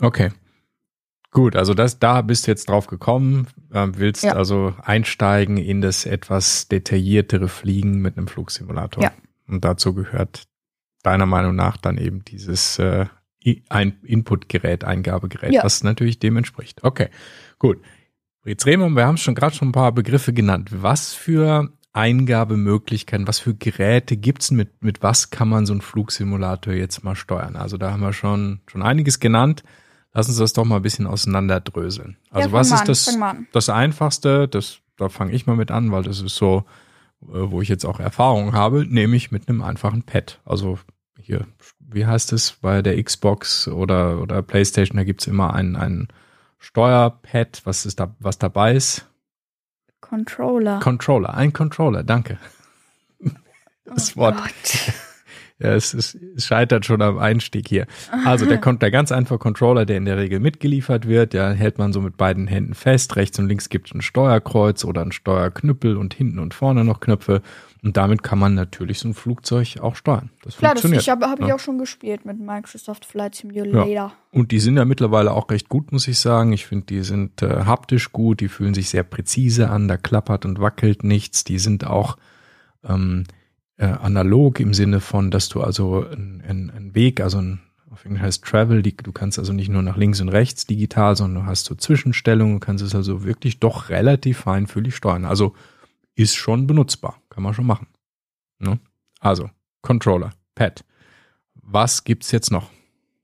Okay. 0.00 0.30
Gut, 1.36 1.54
also 1.54 1.74
das, 1.74 1.98
da 1.98 2.22
bist 2.22 2.46
du 2.46 2.50
jetzt 2.50 2.70
drauf 2.70 2.86
gekommen, 2.86 3.46
äh, 3.70 3.86
willst 3.92 4.24
Ja. 4.24 4.32
also 4.32 4.74
einsteigen 4.82 5.58
in 5.58 5.82
das 5.82 6.06
etwas 6.06 6.66
detailliertere 6.68 7.48
Fliegen 7.48 8.00
mit 8.00 8.16
einem 8.16 8.26
Flugsimulator. 8.26 9.02
Ja. 9.04 9.12
Und 9.46 9.62
dazu 9.62 9.92
gehört 9.92 10.44
deiner 11.02 11.26
Meinung 11.26 11.54
nach 11.54 11.76
dann 11.76 11.98
eben 11.98 12.24
dieses 12.24 12.78
äh, 12.78 13.04
ein 13.68 13.98
Inputgerät, 14.02 14.84
Eingabegerät, 14.84 15.52
Ja. 15.52 15.62
was 15.62 15.84
natürlich 15.84 16.18
dem 16.20 16.38
entspricht. 16.38 16.82
Okay, 16.84 17.10
gut. 17.58 17.82
Jetzt 18.46 18.64
reden 18.64 18.80
wir, 18.80 18.88
wir 18.88 19.06
haben 19.06 19.18
schon 19.18 19.34
gerade 19.34 19.54
schon 19.54 19.68
ein 19.68 19.72
paar 19.72 19.92
Begriffe 19.92 20.32
genannt. 20.32 20.70
Was 20.72 21.12
für 21.12 21.70
Eingabemöglichkeiten, 21.92 23.28
was 23.28 23.40
für 23.40 23.54
Geräte 23.54 24.16
gibt's 24.16 24.50
mit, 24.50 24.82
mit 24.82 25.02
was 25.02 25.28
kann 25.28 25.50
man 25.50 25.66
so 25.66 25.74
einen 25.74 25.82
Flugsimulator 25.82 26.72
jetzt 26.72 27.04
mal 27.04 27.14
steuern? 27.14 27.56
Also 27.56 27.76
da 27.76 27.92
haben 27.92 28.00
wir 28.00 28.14
schon, 28.14 28.60
schon 28.68 28.80
einiges 28.82 29.20
genannt. 29.20 29.64
Lass 30.16 30.28
uns 30.28 30.38
das 30.38 30.54
doch 30.54 30.64
mal 30.64 30.76
ein 30.76 30.82
bisschen 30.82 31.06
auseinanderdröseln. 31.06 32.16
Also 32.30 32.48
ja, 32.48 32.52
was 32.54 32.68
ist 32.68 32.80
an, 32.80 32.86
das, 32.86 33.18
das 33.52 33.68
Einfachste? 33.68 34.48
Das, 34.48 34.78
da 34.96 35.10
fange 35.10 35.32
ich 35.32 35.46
mal 35.46 35.56
mit 35.56 35.70
an, 35.70 35.92
weil 35.92 36.04
das 36.04 36.22
ist 36.22 36.36
so, 36.36 36.64
äh, 37.20 37.50
wo 37.50 37.60
ich 37.60 37.68
jetzt 37.68 37.84
auch 37.84 38.00
Erfahrung 38.00 38.54
habe, 38.54 38.86
nämlich 38.86 39.30
mit 39.30 39.46
einem 39.46 39.60
einfachen 39.60 40.04
Pad. 40.04 40.40
Also 40.46 40.78
hier, 41.20 41.46
wie 41.80 42.06
heißt 42.06 42.32
es 42.32 42.52
bei 42.62 42.80
der 42.80 43.02
Xbox 43.02 43.68
oder, 43.68 44.22
oder 44.22 44.40
Playstation, 44.40 44.96
da 44.96 45.04
gibt's 45.04 45.26
immer 45.26 45.52
ein, 45.52 45.76
ein 45.76 46.08
Steuerpad, 46.58 47.60
was 47.64 47.84
ist 47.84 48.00
da, 48.00 48.16
was 48.18 48.38
dabei 48.38 48.74
ist. 48.74 49.06
Controller. 50.00 50.80
Controller, 50.80 51.34
ein 51.34 51.52
Controller, 51.52 52.02
danke. 52.04 52.38
Das 53.84 54.16
Oh 54.16 54.20
Wort. 54.20 54.38
Gott. 54.38 54.94
Ja, 55.58 55.70
es, 55.74 55.94
ist, 55.94 56.14
es 56.36 56.44
scheitert 56.46 56.84
schon 56.84 57.00
am 57.00 57.16
Einstieg 57.18 57.66
hier. 57.66 57.86
Also 58.26 58.44
der, 58.44 58.58
Kon- 58.60 58.78
der 58.78 58.90
ganz 58.90 59.10
einfache 59.10 59.38
Controller, 59.38 59.86
der 59.86 59.96
in 59.96 60.04
der 60.04 60.18
Regel 60.18 60.38
mitgeliefert 60.38 61.08
wird, 61.08 61.32
ja, 61.32 61.50
hält 61.50 61.78
man 61.78 61.94
so 61.94 62.02
mit 62.02 62.18
beiden 62.18 62.46
Händen 62.46 62.74
fest. 62.74 63.16
Rechts 63.16 63.38
und 63.38 63.48
links 63.48 63.70
gibt 63.70 63.88
es 63.88 63.94
ein 63.94 64.02
Steuerkreuz 64.02 64.84
oder 64.84 65.00
ein 65.00 65.12
Steuerknüppel 65.12 65.96
und 65.96 66.12
hinten 66.12 66.40
und 66.40 66.52
vorne 66.52 66.84
noch 66.84 67.00
Knöpfe. 67.00 67.40
Und 67.82 67.96
damit 67.96 68.22
kann 68.22 68.38
man 68.38 68.52
natürlich 68.54 68.98
so 68.98 69.08
ein 69.08 69.14
Flugzeug 69.14 69.78
auch 69.80 69.96
steuern. 69.96 70.28
Das 70.42 70.58
Klar, 70.58 70.74
das 70.74 70.82
funktioniert. 70.82 71.02
ich 71.02 71.08
habe 71.08 71.26
hab 71.30 71.40
ich 71.40 71.46
Ja. 71.46 71.54
auch 71.54 71.58
schon 71.60 71.78
gespielt 71.78 72.26
mit 72.26 72.38
Microsoft 72.38 73.06
Flight 73.06 73.34
Simulator. 73.36 74.12
Und 74.32 74.50
die 74.52 74.58
sind 74.60 74.76
ja 74.76 74.84
mittlerweile 74.84 75.32
auch 75.32 75.48
recht 75.50 75.70
gut, 75.70 75.90
muss 75.90 76.06
ich 76.06 76.18
sagen. 76.18 76.52
Ich 76.52 76.66
finde, 76.66 76.84
die 76.86 77.02
sind 77.02 77.40
äh, 77.40 77.64
haptisch 77.64 78.12
gut, 78.12 78.40
die 78.40 78.48
fühlen 78.48 78.74
sich 78.74 78.90
sehr 78.90 79.04
präzise 79.04 79.70
an, 79.70 79.88
da 79.88 79.96
klappert 79.96 80.44
und 80.44 80.60
wackelt 80.60 81.02
nichts. 81.02 81.44
Die 81.44 81.58
sind 81.58 81.86
auch 81.86 82.18
ähm, 82.86 83.24
äh, 83.78 83.86
analog 83.86 84.60
im 84.60 84.74
Sinne 84.74 85.00
von, 85.00 85.30
dass 85.30 85.48
du 85.48 85.60
also 85.62 86.06
einen 86.06 86.90
Weg, 86.94 87.20
also 87.20 87.38
ein, 87.38 87.60
auf 87.90 88.04
Englisch 88.04 88.22
heißt 88.22 88.44
Travel, 88.44 88.82
die, 88.82 88.96
du 88.96 89.12
kannst 89.12 89.38
also 89.38 89.52
nicht 89.52 89.68
nur 89.68 89.82
nach 89.82 89.96
links 89.96 90.20
und 90.20 90.28
rechts 90.28 90.66
digital, 90.66 91.16
sondern 91.16 91.44
du 91.44 91.50
hast 91.50 91.64
so 91.66 91.74
Zwischenstellungen, 91.74 92.60
kannst 92.60 92.82
es 92.84 92.94
also 92.94 93.24
wirklich 93.24 93.60
doch 93.60 93.88
relativ 93.88 94.38
feinfühlig 94.38 94.96
steuern. 94.96 95.24
Also 95.24 95.54
ist 96.14 96.34
schon 96.36 96.66
benutzbar, 96.66 97.20
kann 97.28 97.42
man 97.42 97.54
schon 97.54 97.66
machen. 97.66 97.86
Ne? 98.58 98.78
Also 99.20 99.50
Controller, 99.82 100.30
Pad. 100.54 100.84
Was 101.54 102.04
gibt's 102.04 102.30
jetzt 102.32 102.50
noch? 102.50 102.70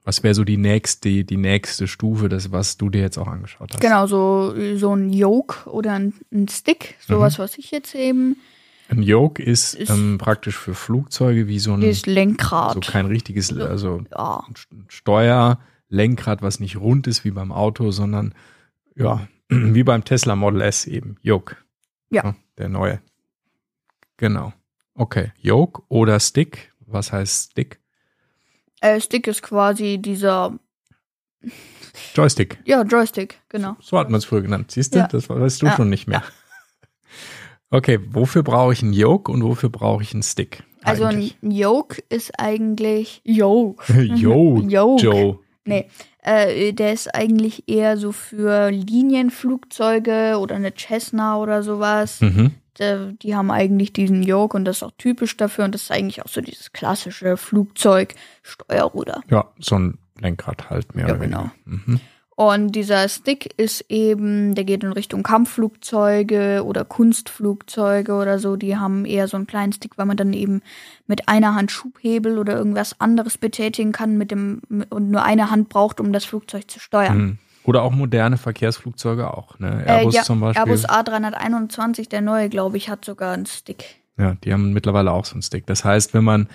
Was 0.05 0.23
wäre 0.25 0.35
so 0.35 0.43
die 0.43 0.57
nächste, 0.57 1.25
die 1.25 1.37
nächste 1.37 1.87
Stufe, 1.87 2.29
das, 2.29 2.51
was 2.51 2.77
du 2.77 2.91
dir 2.91 3.01
jetzt 3.03 3.19
auch 3.19 3.29
angeschaut 3.29 3.71
hast? 3.73 3.81
Genau, 3.81 4.07
so, 4.07 4.53
so 4.77 4.95
ein 4.95 5.13
Yoke 5.13 5.71
oder 5.71 5.93
ein, 5.93 6.13
ein 6.33 6.49
Stick, 6.49 6.97
sowas, 7.07 7.39
Mhm. 7.39 7.43
was 7.45 7.57
ich 7.57 7.71
jetzt 7.71 7.95
eben. 7.95 8.37
Ein 8.89 9.03
Yoke 9.03 9.43
ist, 9.43 9.75
Ist- 9.75 9.91
ähm, 9.91 10.19
praktisch 10.19 10.57
für 10.59 10.75
Flugzeuge 10.75 11.47
wie 11.47 11.59
so 11.59 11.73
ein, 11.75 11.81
Das 11.81 12.05
Lenkrad. 12.07 12.75
so 12.75 12.81
kein 12.81 13.07
richtiges, 13.07 13.57
also 13.57 14.05
ja, 14.11 14.45
ein 14.49 14.85
Steuer, 14.89 15.61
Lenkrad, 15.89 16.43
was 16.43 16.61
nicht 16.61 16.77
rund 16.77 17.07
ist 17.07 17.25
wie 17.25 17.31
beim 17.31 17.53
Auto, 17.53 17.91
sondern 17.91 18.35
ja, 18.95 19.27
wie 19.49 19.83
beim 19.83 20.05
Tesla 20.05 20.37
Model 20.37 20.61
S 20.63 20.87
eben. 20.87 21.17
Yoke. 21.23 21.57
Ja. 22.11 22.35
Der 22.59 22.69
neue. 22.69 23.01
Genau. 24.19 24.53
Okay. 24.95 25.33
Yoke 25.39 25.83
oder 25.89 26.21
Stick. 26.21 26.73
Was 26.81 27.13
heißt 27.13 27.53
Stick? 27.53 27.81
äh, 28.83 29.01
Stick 29.01 29.27
ist 29.27 29.43
quasi 29.43 29.97
dieser, 29.99 30.59
Joystick. 32.15 32.59
ja, 32.67 32.83
Joystick, 32.83 33.41
genau. 33.49 33.77
So 33.81 33.99
hat 33.99 34.11
man 34.11 34.19
es 34.19 34.25
früher 34.27 34.43
genannt. 34.43 34.71
Siehst 34.71 34.95
du? 34.95 34.99
Ja. 34.99 35.07
Das 35.09 35.29
weißt 35.31 35.63
du 35.63 35.67
Ja. 35.67 35.77
schon 35.77 35.89
nicht 35.89 36.07
mehr. 36.09 36.23
Okay, 37.73 37.99
wofür 38.11 38.43
brauche 38.43 38.73
ich 38.75 38.83
einen 38.83 38.93
Yoke 38.93 39.33
und 39.33 39.43
wofür 39.43 39.71
brauche 39.71 40.03
ich 40.03 40.13
einen 40.13 40.23
Stick? 40.23 40.63
Also 40.85 41.05
ein? 41.05 41.31
Yoke 41.41 42.03
ist 42.09 42.39
eigentlich, 42.39 43.21
Yoke, 43.25 43.93
Yo, 44.03 44.59
Yoke. 44.61 45.03
Joe. 45.03 45.39
Nee, 45.65 45.89
äh, 46.23 46.73
der 46.73 46.93
ist 46.93 47.15
eigentlich 47.15 47.69
eher 47.69 47.97
so 47.97 48.11
für 48.13 48.71
Linienflugzeuge 48.71 50.39
oder 50.41 50.57
eine 50.57 50.73
Cessna 50.77 51.39
oder 51.39 51.63
sowas. 51.63 52.21
Mhm. 52.21 52.51
Äh, 52.79 52.97
Die 53.23 53.37
haben 53.37 53.51
eigentlich 53.51 53.93
diesen 53.93 54.23
Yoke 54.23 54.57
und 54.57 54.65
das 54.65 54.79
ist 54.79 54.83
auch 54.83 54.93
typisch 54.99 55.37
dafür 55.37 55.65
und 55.65 55.75
das 55.75 55.83
ist 55.83 55.93
eigentlich 55.93 56.21
auch 56.23 56.29
so 56.29 56.41
dieses 56.41 56.73
klassische 56.73 57.37
Flugzeugsteuerruder. 57.37 59.23
Ja, 59.31 59.47
so 59.59 59.77
ein 59.77 59.99
Lenkrad 60.21 60.69
halt 60.71 60.95
mehr 60.95 61.07
Ja, 61.09 61.15
oder 61.15 61.25
genau. 61.25 61.51
weniger. 61.65 61.83
Mhm. 61.87 62.01
Und 62.43 62.73
dieser 62.73 63.09
Stick 63.09 63.55
ist 63.57 63.85
eben, 63.89 64.57
der 64.57 64.65
geht 64.65 64.83
in 64.83 64.91
Richtung 64.91 65.23
Kampfflugzeuge 65.23 66.65
oder 66.65 66.85
Kunstflugzeuge 66.85 68.15
oder 68.15 68.41
so. 68.41 68.57
Die 68.57 68.77
haben 68.77 69.05
eher 69.05 69.29
so 69.29 69.37
einen 69.37 69.47
kleinen 69.47 69.73
Stick, 69.73 69.97
weil 69.97 70.07
man 70.07 70.17
dann 70.17 70.33
eben 70.33 70.61
mit 71.07 71.29
einer 71.29 71.55
Hand 71.55 71.71
Schubhebel 71.71 72.39
oder 72.39 72.57
irgendwas 72.57 73.01
anderes 73.01 73.39
betätigen 73.39 73.93
kann 73.93 74.19
mit 74.19 74.33
dem 74.33 74.61
und 74.91 75.13
nur 75.13 75.23
eine 75.23 75.53
Hand 75.53 75.69
braucht, 75.69 76.01
um 76.01 76.13
das 76.13 76.25
Flugzeug 76.25 76.69
zu 76.69 76.81
steuern. 76.81 77.19
Mhm. 77.19 77.39
Oder 77.63 77.83
auch 77.83 77.93
moderne 77.93 78.39
Verkehrsflugzeuge 78.39 79.33
auch. 79.33 79.61
Ne? 79.61 79.85
Äh, 79.87 79.91
Airbus 79.91 80.15
ja, 80.15 80.23
zum 80.25 80.41
Beispiel. 80.41 80.63
Airbus 80.63 80.89
A321, 80.89 82.09
der 82.09 82.23
neue, 82.23 82.49
glaube 82.49 82.77
ich, 82.77 82.89
hat 82.89 83.05
sogar 83.05 83.35
einen 83.35 83.47
Stick. 83.47 83.85
Ja, 84.19 84.35
die 84.43 84.53
haben 84.53 84.73
mittlerweile 84.73 85.13
auch 85.13 85.27
so 85.27 85.35
einen 85.35 85.43
Stick. 85.43 85.65
Das 85.67 85.85
heißt, 85.85 86.13
wenn 86.13 86.25
man 86.25 86.49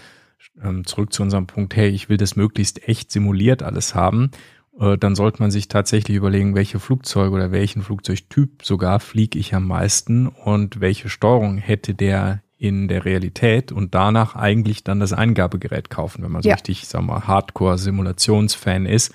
ähm, 0.61 0.85
zurück 0.85 1.13
zu 1.13 1.23
unserem 1.23 1.47
Punkt, 1.47 1.77
hey, 1.77 1.87
ich 1.87 2.09
will 2.09 2.17
das 2.17 2.35
möglichst 2.35 2.89
echt 2.89 3.09
simuliert 3.09 3.63
alles 3.63 3.95
haben, 3.95 4.31
äh, 4.79 4.97
dann 4.97 5.15
sollte 5.15 5.41
man 5.41 5.51
sich 5.51 5.67
tatsächlich 5.67 6.17
überlegen, 6.17 6.55
welche 6.55 6.79
Flugzeuge 6.79 7.35
oder 7.35 7.51
welchen 7.51 7.81
Flugzeugtyp 7.81 8.63
sogar 8.63 8.99
fliege 8.99 9.37
ich 9.39 9.53
am 9.55 9.67
meisten 9.67 10.27
und 10.27 10.79
welche 10.79 11.09
Steuerung 11.09 11.57
hätte 11.57 11.93
der 11.93 12.41
in 12.59 12.87
der 12.87 13.05
Realität 13.05 13.71
und 13.71 13.93
danach 13.93 14.35
eigentlich 14.35 14.83
dann 14.83 14.99
das 14.99 15.13
Eingabegerät 15.13 15.89
kaufen. 15.91 16.23
Wenn 16.23 16.31
man 16.31 16.41
so 16.41 16.49
Ja. 16.49 16.55
richtig, 16.55 16.87
sag 16.87 17.03
mal, 17.03 17.27
Hardcore-Simulationsfan 17.27 18.85
ist, 18.87 19.13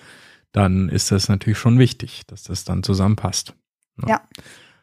dann 0.53 0.89
ist 0.89 1.11
das 1.11 1.29
natürlich 1.29 1.59
schon 1.59 1.79
wichtig, 1.79 2.23
dass 2.29 2.45
das 2.45 2.65
dann 2.65 2.83
zusammenpasst. 2.83 3.55
Ja. 4.07 4.21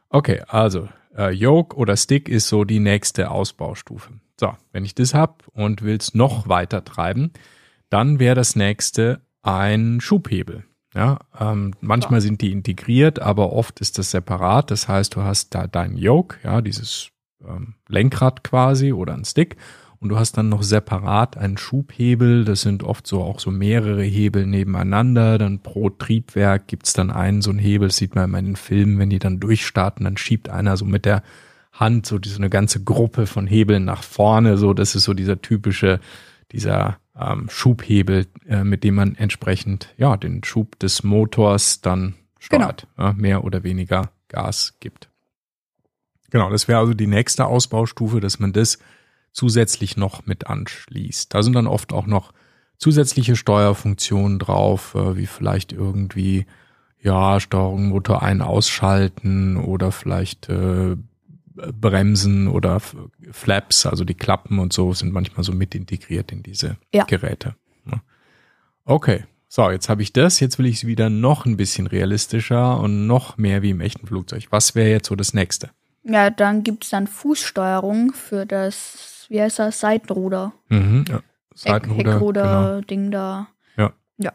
Okay, 0.10 0.42
also 0.48 0.90
äh, 1.18 1.32
Yoke 1.32 1.76
oder 1.78 1.96
Stick 1.96 2.28
ist 2.28 2.48
so 2.48 2.64
die 2.66 2.80
nächste 2.80 3.32
Ausbaustufe. 3.32 4.12
So, 4.40 4.54
wenn 4.72 4.84
ich 4.84 4.96
das 4.96 5.14
hab 5.14 5.48
und 5.50 5.82
will 5.82 5.98
es 5.98 6.14
noch 6.14 6.50
weiter 6.50 6.84
treiben, 6.84 7.32
dann 7.90 8.20
wäre 8.20 8.36
das 8.36 8.56
nächste 8.56 9.22
ein 9.42 10.02
Schubhebel. 10.02 10.66
Ja, 10.96 11.20
ähm, 11.40 11.76
manchmal 11.82 12.20
sind 12.22 12.42
die 12.42 12.52
integriert, 12.52 13.20
aber 13.20 13.54
oft 13.54 13.80
ist 13.80 14.00
das 14.00 14.12
separat. 14.12 14.72
Das 14.72 14.88
heißt, 14.88 15.16
du 15.16 15.22
hast 15.22 15.54
da 15.54 15.68
dein 15.68 15.98
Yoke, 15.98 16.38
ja, 16.44 16.62
dieses 16.62 17.12
ähm, 17.48 17.76
Lenkrad 17.88 18.44
quasi 18.44 18.92
oder 18.92 19.14
ein 19.14 19.26
Stick 19.26 19.58
und 20.00 20.10
du 20.10 20.18
hast 20.18 20.38
dann 20.38 20.50
noch 20.50 20.64
separat 20.64 21.38
einen 21.38 21.58
Schubhebel. 21.58 22.46
Das 22.46 22.62
sind 22.62 22.84
oft 22.84 23.06
so 23.06 23.22
auch 23.22 23.40
so 23.40 23.52
mehrere 23.52 24.04
Hebel 24.04 24.46
nebeneinander. 24.46 25.38
Dann 25.38 25.60
pro 25.60 25.90
Triebwerk 25.90 26.68
gibt's 26.68 26.94
dann 26.94 27.12
einen 27.12 27.42
so 27.42 27.50
einen 27.50 27.60
Hebel, 27.60 27.90
das 27.90 27.98
sieht 27.98 28.16
man 28.16 28.26
immer 28.26 28.40
in 28.40 28.46
den 28.46 28.56
Filmen, 28.56 28.98
wenn 28.98 29.10
die 29.10 29.20
dann 29.20 29.40
durchstarten, 29.40 30.06
dann 30.06 30.18
schiebt 30.18 30.50
einer 30.50 30.78
so 30.78 30.86
mit 30.86 31.06
der 31.06 31.22
Hand 31.72 32.06
so 32.06 32.18
diese 32.18 32.38
eine 32.38 32.50
ganze 32.50 32.84
Gruppe 32.84 33.28
von 33.28 33.46
Hebeln 33.46 33.86
nach 33.86 34.04
vorne. 34.04 34.58
So, 34.58 34.74
das 34.74 34.96
ist 34.96 35.04
so 35.04 35.14
dieser 35.14 35.42
typische, 35.42 36.00
dieser 36.52 36.98
ähm, 37.20 37.50
Schubhebel, 37.50 38.28
äh, 38.48 38.64
mit 38.64 38.84
dem 38.84 38.96
man 38.96 39.16
entsprechend 39.16 39.94
ja 39.98 40.18
den 40.18 40.44
Schub 40.44 40.80
des 40.80 41.04
Motors 41.04 41.82
dann 41.82 42.16
steuert, 42.40 42.88
ja, 42.98 43.14
mehr 43.14 43.44
oder 43.44 43.64
weniger 43.64 44.12
Gas 44.28 44.76
gibt. 44.80 45.10
Genau, 46.30 46.50
das 46.50 46.68
wäre 46.68 46.80
also 46.80 46.94
die 46.94 47.08
nächste 47.08 47.46
Ausbaustufe, 47.46 48.20
dass 48.20 48.40
man 48.40 48.54
das 48.54 48.80
zusätzlich 49.32 49.98
noch 49.98 50.26
mit 50.26 50.48
anschließt. 50.48 51.34
Da 51.34 51.44
sind 51.44 51.54
dann 51.54 51.68
oft 51.68 51.92
auch 51.92 52.06
noch 52.06 52.34
zusätzliche 52.78 53.36
Steuerfunktionen 53.36 54.40
drauf, 54.40 54.96
äh, 54.96 55.18
wie 55.18 55.28
vielleicht 55.28 55.74
irgendwie 55.74 56.46
ja 57.02 57.40
Steuerung 57.40 57.90
Motor 57.90 58.24
ein 58.24 58.42
ausschalten 58.42 59.58
oder 59.58 59.92
vielleicht 59.92 60.50
äh, 60.50 60.98
Bremsen 61.56 62.48
oder 62.48 62.82
Flaps, 63.32 63.86
also 63.86 64.06
die 64.06 64.14
Klappen 64.16 64.60
und 64.60 64.74
so 64.74 64.94
sind 64.94 65.12
manchmal 65.14 65.44
so 65.44 65.52
mit 65.52 65.76
integriert 65.76 66.32
in 66.32 66.44
diese 66.44 66.78
Ja. 66.94 67.04
Geräte. 67.06 67.56
Okay, 68.86 69.26
so 69.48 69.70
jetzt 69.70 69.88
habe 69.88 70.02
ich 70.02 70.14
das. 70.14 70.40
Jetzt 70.40 70.58
will 70.58 70.66
ich 70.66 70.78
es 70.78 70.88
wieder 70.88 71.12
noch 71.12 71.46
ein 71.46 71.58
bisschen 71.58 71.86
realistischer 71.86 72.80
und 72.80 73.06
noch 73.06 73.38
mehr 73.38 73.62
wie 73.62 73.70
im 73.70 73.82
echten 73.82 74.08
Flugzeug. 74.08 74.48
Was 74.50 74.74
wäre 74.74 74.90
jetzt 74.90 75.10
so 75.10 75.16
das 75.16 75.34
nächste? 75.36 75.70
Ja, 76.04 76.32
dann 76.32 76.64
gibt's 76.64 76.90
dann 76.90 77.06
Fußsteuerung 77.06 78.14
für 78.14 78.48
das, 78.48 79.28
wie 79.30 79.42
heißt 79.42 79.60
das, 79.60 79.80
Seitenruder. 79.80 80.54
Mhm, 80.70 81.06
ja. 81.08 81.22
Seitenruder, 81.54 82.04
genau. 82.04 82.14
Heckruder-Ding 82.16 83.12
da. 83.12 83.50
Ja. 83.78 83.94
Ja. 84.18 84.34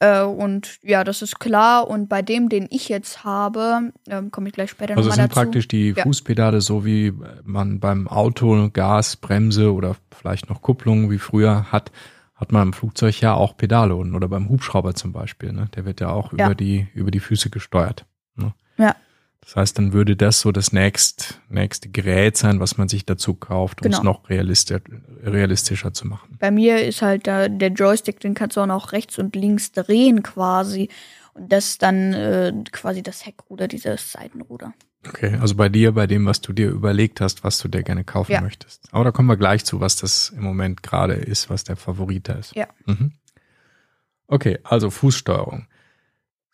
Äh, 0.00 0.22
und 0.22 0.78
ja, 0.82 1.02
das 1.02 1.22
ist 1.22 1.40
klar. 1.40 1.88
Und 1.88 2.08
bei 2.08 2.22
dem, 2.22 2.48
den 2.48 2.66
ich 2.70 2.88
jetzt 2.88 3.24
habe, 3.24 3.92
ähm, 4.08 4.30
komme 4.30 4.48
ich 4.48 4.54
gleich 4.54 4.70
später 4.70 4.96
Also 4.96 5.08
nochmal 5.10 5.16
sind 5.24 5.30
dazu. 5.36 5.40
praktisch 5.40 5.68
die 5.68 5.90
Ja. 5.96 6.02
Fußpedale, 6.04 6.60
so 6.60 6.84
wie 6.84 7.12
man 7.44 7.80
beim 7.80 8.06
Auto 8.08 8.70
Gas, 8.72 9.16
Bremse 9.16 9.72
oder 9.72 9.96
vielleicht 10.16 10.48
noch 10.48 10.62
Kupplung 10.62 11.10
wie 11.10 11.18
früher 11.18 11.72
hat, 11.72 11.90
hat 12.36 12.52
man 12.52 12.68
im 12.68 12.72
Flugzeug 12.72 13.20
ja 13.20 13.34
auch 13.34 13.56
Pedale 13.56 13.96
unten 13.96 14.14
oder 14.14 14.28
beim 14.28 14.48
Hubschrauber 14.48 14.94
zum 14.94 15.12
Beispiel. 15.12 15.52
Ne? 15.52 15.68
Der 15.74 15.84
wird 15.84 16.00
ja 16.00 16.10
auch 16.10 16.32
Ja. 16.32 16.46
über 16.46 16.54
die 16.54 16.86
über 16.94 17.10
die 17.10 17.18
Füße 17.20 17.50
gesteuert. 17.50 18.06
Ne? 18.36 18.54
Ja. 18.76 18.94
Das 19.48 19.56
heißt, 19.56 19.78
dann 19.78 19.94
würde 19.94 20.14
das 20.14 20.40
so 20.40 20.52
das 20.52 20.74
nächst, 20.74 21.40
nächste 21.48 21.88
Gerät 21.88 22.36
sein, 22.36 22.60
was 22.60 22.76
man 22.76 22.86
sich 22.90 23.06
dazu 23.06 23.32
kauft, 23.32 23.80
um 23.80 23.90
es 23.90 23.96
Genau. 23.98 24.12
noch 24.12 24.28
realistisch, 24.28 24.82
realistischer 25.22 25.94
zu 25.94 26.06
machen. 26.06 26.36
Bei 26.38 26.50
mir 26.50 26.84
ist 26.84 27.00
halt 27.00 27.26
da 27.26 27.48
der 27.48 27.70
Joystick, 27.70 28.20
den 28.20 28.34
kannst 28.34 28.58
du 28.58 28.60
auch 28.60 28.66
noch 28.66 28.92
rechts 28.92 29.18
und 29.18 29.34
links 29.34 29.72
drehen 29.72 30.22
quasi. 30.22 30.90
Und 31.32 31.50
das 31.50 31.68
ist 31.70 31.82
dann 31.82 32.12
äh, 32.12 32.52
quasi 32.72 33.02
das 33.02 33.24
Heckruder, 33.24 33.68
dieses 33.68 34.12
Seitenruder. 34.12 34.74
Okay, 35.08 35.38
also 35.40 35.54
bei 35.54 35.70
dir, 35.70 35.92
bei 35.92 36.06
dem, 36.06 36.26
was 36.26 36.42
du 36.42 36.52
dir 36.52 36.68
überlegt 36.68 37.22
hast, 37.22 37.42
was 37.42 37.56
du 37.58 37.68
dir 37.68 37.82
gerne 37.82 38.04
kaufen 38.04 38.32
Ja. 38.32 38.42
möchtest. 38.42 38.92
Aber 38.92 39.04
da 39.04 39.12
kommen 39.12 39.28
wir 39.30 39.38
gleich 39.38 39.64
zu, 39.64 39.80
was 39.80 39.96
das 39.96 40.28
im 40.28 40.42
Moment 40.42 40.82
gerade 40.82 41.14
ist, 41.14 41.48
was 41.48 41.64
der 41.64 41.76
Favorit 41.76 42.28
da 42.28 42.34
ist. 42.34 42.54
Ja. 42.54 42.66
Mhm. 42.84 43.12
Okay, 44.26 44.58
also 44.62 44.90
Fußsteuerung. 44.90 45.68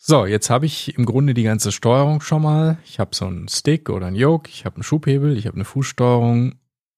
So, 0.07 0.27
jetzt 0.27 0.51
habe 0.51 0.67
ich 0.67 0.99
im 0.99 1.07
Grunde 1.07 1.33
die 1.33 1.45
ganze 1.45 1.73
Steuerung 1.73 2.21
schon 2.21 2.43
mal. 2.43 2.77
Ich 2.85 3.01
habe 3.01 3.15
so 3.15 3.25
einen 3.25 3.49
Stick 3.49 3.89
oder 3.89 4.09
einen 4.09 4.17
Yoke, 4.17 4.51
ich 4.51 4.67
habe 4.67 4.77
einen 4.77 4.83
Schubhebel, 4.83 5.35
ich 5.35 5.47
habe 5.47 5.55
eine 5.55 5.65
Fußsteuerung. 5.65 6.57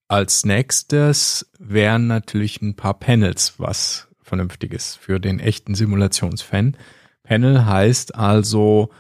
Als 0.09 0.45
nächstes 0.45 1.49
wären 1.57 2.09
natürlich 2.09 2.61
ein 2.61 2.75
paar 2.75 2.95
Panels 2.95 3.61
was 3.61 4.09
Vernünftiges 4.23 4.97
für 4.97 5.21
den 5.21 5.39
echten 5.39 5.77
Simulationsfan. 5.77 6.77
Panel 7.23 7.65
heißt 7.65 8.17
also, 8.17 8.91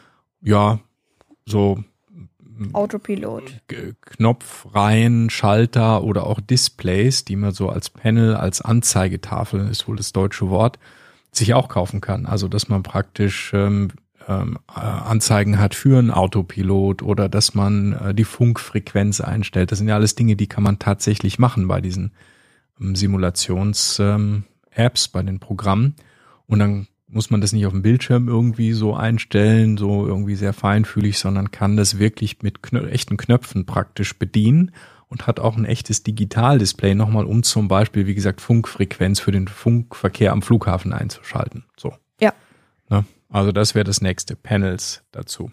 ja, 0.40 0.78
so 1.44 1.82
Autopilot. 2.74 3.60
G- 3.66 3.94
Knopfreihen, 4.02 5.30
Schalter 5.30 6.04
oder 6.04 6.28
auch 6.28 6.40
Displays, 6.40 7.24
die 7.24 7.34
man 7.34 7.50
so 7.50 7.70
als 7.70 7.90
Panel, 7.90 8.36
als 8.36 8.60
Anzeigetafel, 8.60 9.68
ist 9.68 9.88
wohl 9.88 9.96
das 9.96 10.12
deutsche 10.12 10.48
Wort, 10.48 10.78
sich 11.36 11.54
auch 11.54 11.68
kaufen 11.68 12.00
kann. 12.00 12.26
Also 12.26 12.48
dass 12.48 12.68
man 12.68 12.82
praktisch 12.82 13.52
ähm, 13.54 13.92
ähm, 14.28 14.58
äh, 14.68 14.80
Anzeigen 14.80 15.58
hat 15.58 15.74
für 15.74 15.98
einen 15.98 16.10
Autopilot 16.10 17.02
oder 17.02 17.28
dass 17.28 17.54
man 17.54 17.92
äh, 17.92 18.14
die 18.14 18.24
Funkfrequenz 18.24 19.20
einstellt. 19.20 19.70
Das 19.70 19.78
sind 19.78 19.86
ja 19.88 19.94
alles 19.94 20.16
Dinge, 20.16 20.36
die 20.36 20.48
kann 20.48 20.64
man 20.64 20.78
tatsächlich 20.78 21.38
machen 21.38 21.68
bei 21.68 21.80
diesen 21.80 22.12
ähm, 22.80 22.96
Simulations-Apps, 22.96 25.08
bei 25.08 25.22
den 25.22 25.38
Programmen. 25.38 25.94
Und 26.46 26.58
dann 26.58 26.88
muss 27.08 27.30
man 27.30 27.40
das 27.40 27.52
nicht 27.52 27.66
auf 27.66 27.72
dem 27.72 27.82
Bildschirm 27.82 28.28
irgendwie 28.28 28.72
so 28.72 28.94
einstellen, 28.94 29.76
so 29.76 30.04
irgendwie 30.06 30.34
sehr 30.34 30.52
feinfühlig, 30.52 31.18
sondern 31.18 31.52
kann 31.52 31.76
das 31.76 32.00
wirklich 32.00 32.42
mit 32.42 32.62
Knö 32.62 32.88
echten 32.88 33.16
Knöpfen 33.16 33.64
praktisch 33.64 34.18
bedienen 34.18 34.72
und 35.08 35.26
hat 35.26 35.40
auch 35.40 35.56
ein 35.56 35.64
echtes 35.64 36.02
Digitaldisplay 36.02 36.94
nochmal, 36.94 37.24
um 37.24 37.42
zum 37.42 37.68
Beispiel, 37.68 38.06
wie 38.06 38.14
gesagt, 38.14 38.40
Funkfrequenz 38.40 39.20
für 39.20 39.32
den 39.32 39.48
Funkverkehr 39.48 40.32
am 40.32 40.42
Flughafen 40.42 40.92
einzuschalten. 40.92 41.64
So. 41.76 41.94
Ja. 42.20 42.32
Ne? 42.90 43.04
Also 43.28 43.52
das 43.52 43.74
wäre 43.74 43.84
das 43.84 44.00
nächste, 44.00 44.36
Panels 44.36 45.02
dazu. 45.12 45.50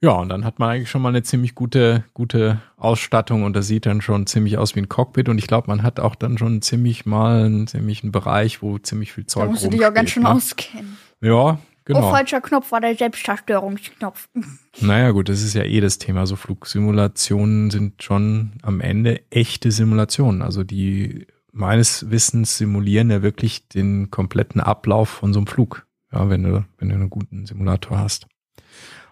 Ja, 0.00 0.12
und 0.12 0.28
dann 0.28 0.44
hat 0.44 0.60
man 0.60 0.70
eigentlich 0.70 0.90
schon 0.90 1.02
mal 1.02 1.08
eine 1.08 1.24
ziemlich 1.24 1.56
gute, 1.56 2.04
gute 2.14 2.60
Ausstattung 2.76 3.42
und 3.42 3.54
das 3.54 3.66
sieht 3.66 3.84
dann 3.84 4.00
schon 4.00 4.26
ziemlich 4.28 4.56
aus 4.56 4.76
wie 4.76 4.80
ein 4.80 4.88
Cockpit 4.88 5.28
und 5.28 5.38
ich 5.38 5.48
glaube, 5.48 5.66
man 5.66 5.82
hat 5.82 5.98
auch 5.98 6.14
dann 6.14 6.38
schon 6.38 6.62
ziemlich 6.62 7.04
mal 7.04 7.44
einen 7.44 7.66
ziemlichen 7.66 8.12
Bereich, 8.12 8.62
wo 8.62 8.78
ziemlich 8.78 9.12
viel 9.12 9.26
Zeug 9.26 9.46
Da 9.46 9.50
musst 9.50 9.64
du 9.64 9.70
dich 9.70 9.84
auch 9.84 9.92
ganz 9.92 10.10
schön 10.10 10.22
ne? 10.22 10.30
auskennen. 10.30 10.96
Ja, 11.20 11.58
genau. 11.88 12.08
Oh, 12.08 12.10
falscher 12.12 12.40
Knopf 12.40 12.70
war 12.70 12.80
der 12.80 12.94
Selbstzerstörungsknopf. 12.96 14.28
Naja, 14.80 15.10
gut, 15.10 15.28
das 15.28 15.42
ist 15.42 15.54
ja 15.54 15.64
eh 15.64 15.80
das 15.80 15.98
Thema. 15.98 16.24
So 16.24 16.36
Flugsimulationen 16.36 17.70
sind 17.70 18.00
schon 18.00 18.52
am 18.62 18.80
Ende 18.80 19.22
echte 19.30 19.72
Simulationen. 19.72 20.40
Also 20.40 20.62
die 20.62 21.26
meines 21.50 22.10
Wissens 22.12 22.58
simulieren 22.58 23.10
ja 23.10 23.20
wirklich 23.22 23.66
den 23.66 24.12
kompletten 24.12 24.60
Ablauf 24.60 25.08
von 25.08 25.32
so 25.32 25.40
einem 25.40 25.48
Flug. 25.48 25.84
Ja, 26.12 26.30
wenn 26.30 26.44
du, 26.44 26.64
wenn 26.78 26.90
du 26.90 26.94
einen 26.94 27.10
guten 27.10 27.44
Simulator 27.44 27.98
hast. 27.98 28.28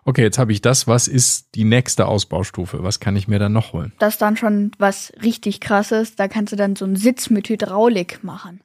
Okay, 0.04 0.22
jetzt 0.22 0.38
habe 0.38 0.52
ich 0.52 0.62
das. 0.62 0.86
Was 0.86 1.08
ist 1.08 1.56
die 1.56 1.64
nächste 1.64 2.06
Ausbaustufe? 2.06 2.84
Was 2.84 3.00
kann 3.00 3.16
ich 3.16 3.26
mir 3.26 3.40
dann 3.40 3.52
noch 3.52 3.72
holen? 3.72 3.92
Das 3.98 4.14
ist 4.14 4.22
dann 4.22 4.36
schon 4.36 4.70
was 4.78 5.12
richtig 5.20 5.60
krasses. 5.60 6.14
Da 6.14 6.28
kannst 6.28 6.52
du 6.52 6.56
dann 6.56 6.76
so 6.76 6.84
einen 6.84 6.94
Sitz 6.94 7.28
mit 7.28 7.48
Hydraulik 7.48 8.22
machen. 8.22 8.60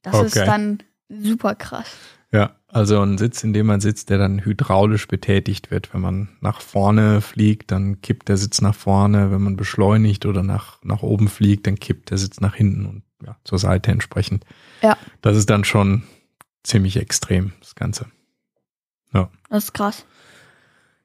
Das 0.00 0.18
ist 0.22 0.34
Okay. 0.34 0.46
dann 0.46 0.78
super 1.10 1.54
krass. 1.54 1.86
Ja, 2.32 2.52
also 2.72 3.02
ein 3.02 3.18
Sitz, 3.18 3.44
in 3.44 3.52
dem 3.52 3.66
man 3.66 3.82
sitzt, 3.82 4.08
der 4.08 4.16
dann 4.16 4.44
hydraulisch 4.44 5.06
betätigt 5.06 5.70
wird. 5.70 5.92
Wenn 5.92 6.00
man 6.00 6.28
nach 6.40 6.62
vorne 6.62 7.20
fliegt, 7.20 7.70
dann 7.70 8.00
kippt 8.00 8.30
der 8.30 8.38
Sitz 8.38 8.62
nach 8.62 8.74
vorne. 8.74 9.30
Wenn 9.30 9.42
man 9.42 9.56
beschleunigt 9.56 10.24
oder 10.24 10.42
nach, 10.42 10.82
nach 10.82 11.02
oben 11.02 11.28
fliegt, 11.28 11.66
dann 11.66 11.78
kippt 11.78 12.10
der 12.10 12.16
Sitz 12.16 12.40
nach 12.40 12.54
hinten 12.54 12.86
und 12.86 13.02
ja, 13.24 13.36
zur 13.44 13.58
Seite 13.58 13.90
entsprechend. 13.90 14.46
Ja. 14.80 14.96
Das 15.20 15.36
ist 15.36 15.50
dann 15.50 15.64
schon 15.64 16.04
ziemlich 16.62 16.96
extrem, 16.96 17.52
das 17.60 17.74
Ganze. 17.74 18.06
Das 19.50 19.64
ist 19.64 19.74
krass. 19.74 20.06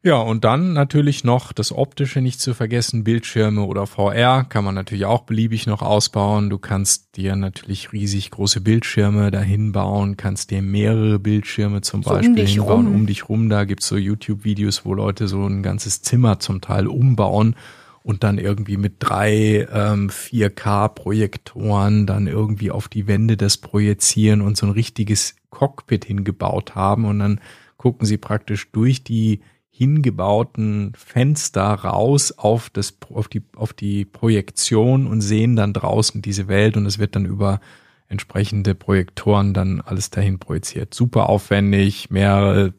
Ja, 0.08 0.20
und 0.20 0.46
dann 0.46 0.72
natürlich 0.72 1.26
noch 1.26 1.52
das 1.52 1.74
Optische 1.74 2.22
nicht 2.22 2.40
zu 2.40 2.54
vergessen, 2.54 3.04
Bildschirme 3.04 3.66
oder 3.66 3.86
VR 3.88 4.46
kann 4.46 4.64
man 4.64 4.74
natürlich 4.74 5.04
auch 5.04 5.24
beliebig 5.24 5.68
noch 5.68 5.82
ausbauen. 5.82 6.50
Du 6.50 6.58
kannst 6.60 7.18
dir 7.18 7.36
natürlich 7.36 7.92
riesig 7.92 8.32
große 8.32 8.62
Bildschirme 8.62 9.32
dahin 9.32 9.74
bauen, 9.74 10.16
kannst 10.16 10.52
dir 10.52 10.62
mehrere 10.62 11.20
Bildschirme 11.20 11.82
zum 11.82 12.04
So 12.04 12.12
um 12.12 12.16
Beispiel 12.16 12.36
dich 12.36 12.54
hinbauen, 12.54 12.86
rum. 12.86 12.96
um 12.96 13.06
dich 13.06 13.28
rum. 13.28 13.50
Da 13.50 13.66
gibt's 13.66 13.90
so 13.90 13.98
YouTube-Videos, 13.98 14.86
wo 14.86 14.94
Leute 14.94 15.28
so 15.28 15.46
ein 15.46 15.62
ganzes 15.62 16.02
Zimmer 16.04 16.40
zum 16.40 16.62
Teil 16.62 16.88
umbauen 16.88 17.58
und 18.02 18.24
dann 18.24 18.38
irgendwie 18.38 18.78
mit 18.78 18.94
drei 19.00 19.68
ähm, 19.70 20.10
4K-Projektoren 20.10 22.06
dann 22.06 22.28
irgendwie 22.28 22.72
auf 22.72 22.88
die 22.88 23.08
Wände 23.08 23.36
das 23.36 23.58
projizieren 23.58 24.40
und 24.40 24.56
so 24.56 24.68
ein 24.68 24.72
richtiges 24.72 25.36
Cockpit 25.50 26.06
hingebaut 26.06 26.76
haben 26.76 27.04
und 27.04 27.20
dann 27.20 27.42
gucken 27.76 28.08
sie 28.08 28.18
praktisch 28.18 28.72
durch 28.72 29.04
die 29.04 29.42
hingebauten 29.78 30.94
Fenster 30.96 31.62
raus 31.62 32.32
auf 32.32 32.72
das 32.72 32.98
auf 33.14 33.28
die 33.28 33.44
auf 33.56 33.74
die 33.74 34.06
Projektion 34.06 35.06
und 35.06 35.22
sehen 35.22 35.56
dann 35.56 35.74
draußen 35.74 36.24
diese 36.24 36.48
Welt 36.48 36.78
und 36.78 36.88
es 36.88 36.98
wird 36.98 37.16
dann 37.16 37.26
über 37.26 37.60
entsprechende 38.08 38.74
Projektoren 38.74 39.54
dann 39.54 39.82
alles 39.82 40.10
dahin 40.10 40.40
projiziert. 40.40 40.96
Super 40.96 41.30
aufwendig, 41.30 42.10
mehrere 42.10 42.74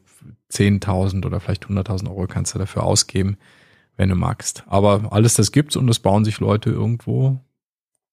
10.000 0.51 1.25
oder 1.25 1.39
vielleicht 1.39 1.67
100.000 1.67 2.09
Euro 2.09 2.27
kannst 2.27 2.53
du 2.53 2.59
dafür 2.59 2.83
ausgeben, 2.83 3.37
wenn 3.95 4.09
du 4.09 4.15
magst. 4.15 4.63
Aber 4.67 5.13
alles 5.13 5.35
das 5.35 5.53
gibt's 5.53 5.77
und 5.77 5.87
das 5.87 5.99
bauen 5.99 6.25
sich 6.25 6.39
Leute 6.39 6.69
irgendwo 6.69 7.39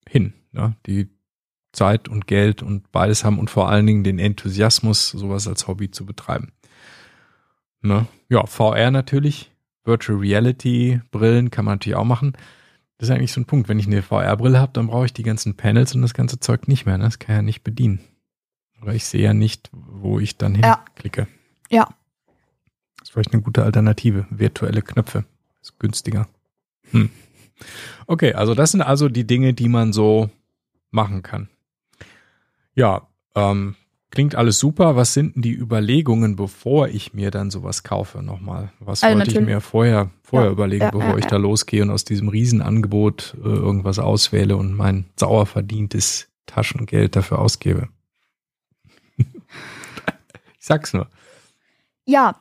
hin, 0.07 0.33
ne? 0.53 0.77
die 0.85 1.09
Zeit 1.73 2.07
und 2.07 2.27
Geld 2.27 2.63
und 2.63 2.91
beides 2.93 3.25
haben 3.25 3.37
und 3.37 3.49
vor 3.49 3.67
allen 3.67 3.85
Dingen 3.85 4.03
den 4.05 4.19
Enthusiasmus, 4.19 5.09
sowas 5.09 5.47
als 5.47 5.67
Hobby 5.67 5.91
zu 5.91 6.05
betreiben. 6.05 6.53
Ne? 7.87 8.07
Ja, 8.29 8.45
VR 8.45 8.91
natürlich, 8.91 9.51
Virtual 9.83 10.19
Reality 10.19 11.01
Brillen 11.11 11.49
kann 11.51 11.65
man 11.65 11.75
natürlich 11.75 11.95
auch 11.95 12.03
machen. 12.05 12.33
Das 12.97 13.09
ist 13.09 13.15
eigentlich 13.15 13.31
so 13.31 13.41
ein 13.41 13.45
Punkt. 13.45 13.69
Wenn 13.69 13.79
ich 13.79 13.85
eine 13.87 14.01
VR-Brille 14.01 14.59
habe, 14.59 14.73
dann 14.73 14.87
brauche 14.87 15.05
ich 15.05 15.13
die 15.13 15.23
ganzen 15.23 15.55
Panels 15.55 15.93
und 15.95 16.01
das 16.01 16.13
ganze 16.13 16.39
Zeug 16.39 16.67
nicht 16.67 16.85
mehr. 16.85 16.97
Ne? 16.97 17.03
Das 17.05 17.19
kann 17.19 17.33
ich 17.33 17.37
ja 17.37 17.41
nicht 17.43 17.63
bedienen. 17.63 17.99
Oder 18.81 18.93
ich 18.93 19.05
sehe 19.05 19.21
ja 19.23 19.33
nicht, 19.33 19.69
wo 19.71 20.19
ich 20.19 20.37
dann 20.37 20.55
Ja. 20.55 20.83
hinklicke. 20.85 21.27
Ja. 21.69 21.87
Das 22.97 23.09
ist 23.09 23.11
vielleicht 23.11 23.33
eine 23.33 23.41
gute 23.43 23.63
Alternative. 23.63 24.25
Virtuelle 24.29 24.81
Knöpfe. 24.81 25.25
Ist 25.61 25.79
günstiger. 25.79 26.27
Hm. 26.91 27.09
Okay, 28.07 28.33
also 28.33 28.53
das 28.55 28.71
sind 28.71 28.81
also 28.81 29.09
die 29.09 29.25
Dinge, 29.27 29.53
die 29.53 29.69
man 29.69 29.93
so 29.93 30.29
machen 30.91 31.21
kann. 31.23 31.49
Ja, 32.75 33.07
ähm, 33.35 33.75
klingt 34.11 34.35
alles 34.35 34.59
super. 34.59 34.95
Was 34.95 35.13
sind 35.13 35.35
denn 35.35 35.41
die 35.41 35.53
Überlegungen, 35.53 36.35
bevor 36.35 36.87
ich 36.87 37.13
mir 37.13 37.31
dann 37.31 37.51
sowas 37.51 37.83
kaufe? 37.83 38.21
Nochmal, 38.23 38.71
was 38.79 39.03
Also 39.03 39.17
sollte 39.17 39.31
ich 39.39 39.45
mir 39.45 39.61
vorher, 39.61 40.11
vorher 40.23 40.47
Ja, 40.47 40.53
überlegen, 40.53 40.85
ja, 40.85 40.91
bevor 40.91 41.11
ja, 41.11 41.17
ich 41.17 41.25
da 41.25 41.37
losgehe 41.37 41.81
und 41.83 41.91
aus 41.91 42.03
diesem 42.03 42.27
Riesenangebot 42.29 43.35
äh, 43.43 43.47
irgendwas 43.47 43.99
auswähle 43.99 44.57
und 44.57 44.73
mein 44.75 45.05
sauer 45.17 45.45
verdientes 45.45 46.29
Taschengeld 46.45 47.15
dafür 47.15 47.39
ausgebe? 47.39 47.89
ich 49.17 49.25
sag's 50.59 50.93
nur. 50.93 51.07
Ja. 52.05 52.39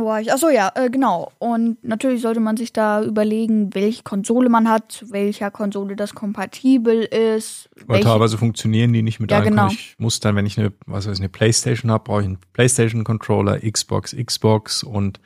Wo 0.00 0.06
war 0.06 0.20
ich? 0.20 0.32
Achso, 0.32 0.48
ja, 0.48 0.72
äh, 0.74 0.90
genau. 0.90 1.30
Und 1.38 1.82
natürlich 1.84 2.22
sollte 2.22 2.40
man 2.40 2.56
sich 2.56 2.72
da 2.72 3.02
überlegen, 3.02 3.74
welche 3.74 4.02
Konsole 4.02 4.48
man 4.48 4.68
hat, 4.68 4.90
zu 4.92 5.10
welcher 5.12 5.50
Konsole 5.50 5.96
das 5.96 6.14
kompatibel 6.14 7.02
ist. 7.02 7.68
Weil 7.86 8.00
teilweise 8.02 8.38
funktionieren 8.38 8.92
die 8.92 9.02
nicht 9.02 9.20
mit 9.20 9.30
Ja, 9.30 9.38
allen. 9.38 9.50
genau. 9.50 9.68
Ich 9.68 9.94
muss 9.98 10.20
dann, 10.20 10.36
wenn 10.36 10.46
ich 10.46 10.58
eine, 10.58 10.72
was 10.86 11.06
weiß 11.06 11.14
ich, 11.18 11.20
eine 11.20 11.28
Playstation 11.28 11.90
habe, 11.90 12.04
brauche 12.04 12.20
ich 12.22 12.26
einen 12.26 12.38
Playstation-Controller, 12.52 13.60
Xbox, 13.60 14.16
Xbox 14.16 14.82
und 14.82 15.20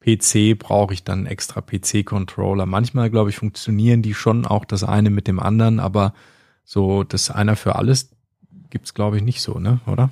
PC 0.00 0.58
brauche 0.58 0.92
ich 0.94 1.04
dann 1.04 1.20
einen 1.20 1.26
extra 1.26 1.60
PC-Controller. 1.60 2.66
Manchmal, 2.66 3.10
glaube 3.10 3.30
ich, 3.30 3.36
funktionieren 3.36 4.02
die 4.02 4.14
schon 4.14 4.46
auch 4.46 4.64
das 4.64 4.84
eine 4.84 5.10
mit 5.10 5.26
dem 5.28 5.40
anderen, 5.40 5.80
aber 5.80 6.14
so 6.64 7.04
das 7.04 7.30
einer 7.30 7.56
für 7.56 7.76
alles 7.76 8.10
gibt's 8.70 8.92
glaube 8.94 9.16
ich, 9.16 9.22
nicht 9.22 9.40
so, 9.40 9.58
ne? 9.58 9.80
Oder? 9.86 10.10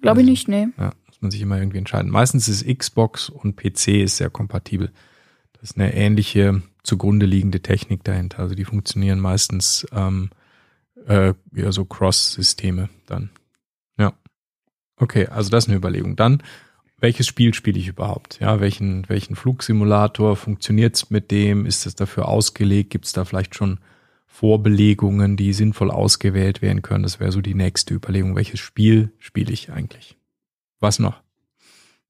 Glaube 0.00 0.20
ich 0.20 0.26
nicht, 0.26 0.48
nee. 0.48 0.68
Ja, 0.78 0.92
muss 1.18 1.22
man 1.22 1.30
sich 1.32 1.40
immer 1.40 1.58
irgendwie 1.58 1.78
entscheiden. 1.78 2.12
Meistens 2.12 2.48
ist 2.48 2.64
Xbox 2.64 3.28
und 3.28 3.56
PC 3.56 3.88
ist 4.04 4.18
sehr 4.18 4.30
kompatibel. 4.30 4.92
Das 5.54 5.70
ist 5.70 5.76
eine 5.76 5.92
ähnliche 5.92 6.62
zugrunde 6.84 7.26
liegende 7.26 7.60
Technik 7.60 8.04
dahinter. 8.04 8.38
Also 8.38 8.54
die 8.54 8.64
funktionieren 8.64 9.18
meistens 9.18 9.84
ähm, 9.92 10.30
äh, 11.06 11.34
ja, 11.52 11.72
so 11.72 11.84
Cross-Systeme 11.84 12.88
dann. 13.06 13.30
Ja. 13.98 14.12
Okay, 14.96 15.26
also 15.26 15.50
das 15.50 15.64
ist 15.64 15.68
eine 15.68 15.76
Überlegung. 15.76 16.14
Dann, 16.14 16.40
welches 17.00 17.26
Spiel 17.26 17.52
spiele 17.52 17.80
ich 17.80 17.88
überhaupt? 17.88 18.38
Ja, 18.38 18.60
welchen, 18.60 19.08
welchen 19.08 19.34
Flugsimulator 19.34 20.36
funktioniert's 20.36 21.10
mit 21.10 21.32
dem? 21.32 21.66
Ist 21.66 21.84
es 21.84 21.96
dafür 21.96 22.28
ausgelegt? 22.28 22.90
Gibt's 22.90 23.12
da 23.12 23.24
vielleicht 23.24 23.56
schon 23.56 23.80
Vorbelegungen, 24.28 25.36
die 25.36 25.52
sinnvoll 25.52 25.90
ausgewählt 25.90 26.62
werden 26.62 26.82
können? 26.82 27.02
Das 27.02 27.18
wäre 27.18 27.32
so 27.32 27.40
die 27.40 27.54
nächste 27.54 27.94
Überlegung. 27.94 28.36
Welches 28.36 28.60
Spiel 28.60 29.12
spiele 29.18 29.52
ich 29.52 29.72
eigentlich? 29.72 30.17
Was 30.80 30.98
noch? 30.98 31.20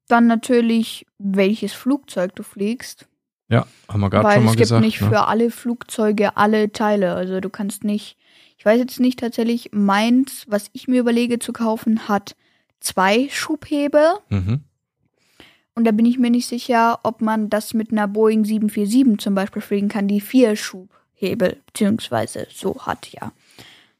Dann 0.09 0.27
natürlich, 0.27 1.07
welches 1.19 1.73
Flugzeug 1.73 2.35
du 2.35 2.43
fliegst. 2.43 3.07
Ja, 3.51 3.67
haben 3.89 4.01
wir 4.01 4.11
gerade 4.11 4.25
Weil 4.25 4.35
schon 4.37 4.45
mal 4.45 4.51
es 4.51 4.57
gibt 4.57 4.65
gesagt. 4.65 4.85
nicht 4.85 5.01
ne? 5.01 5.09
für 5.09 5.27
alle 5.27 5.51
Flugzeuge 5.51 6.37
alle 6.37 6.73
Teile. 6.73 7.15
Also 7.15 7.41
du 7.41 7.51
kannst 7.51 7.85
nicht, 7.85 8.17
ich 8.59 8.65
weiß 8.65 8.79
jetzt 8.79 9.01
nicht 9.01 9.19
tatsächlich, 9.19 9.71
meins, 9.73 10.45
was 10.49 10.71
ich 10.73 10.89
mir 10.89 11.01
überlege 11.01 11.39
zu 11.39 11.53
kaufen, 11.53 12.09
hat 12.09 12.37
zwei 12.81 13.29
Schubhebel. 13.31 14.15
mhm. 14.29 14.65
Und 15.75 15.85
da 15.85 15.93
bin 15.93 16.07
ich 16.07 16.19
mir 16.19 16.31
nicht 16.31 16.49
sicher, 16.49 16.99
ob 17.05 17.21
man 17.21 17.51
das 17.51 17.73
mit 17.73 17.93
einer 17.93 18.09
Boeing 18.09 18.45
747 18.45 19.19
zum 19.23 19.37
Beispiel 19.37 19.63
fliegen 19.63 19.89
kann, 19.89 20.09
die 20.09 20.21
vier 20.21 20.57
Schubhebel 20.57 21.61
beziehungsweise 21.67 22.49
so 22.53 22.85
hat, 22.85 23.13
ja. 23.13 23.31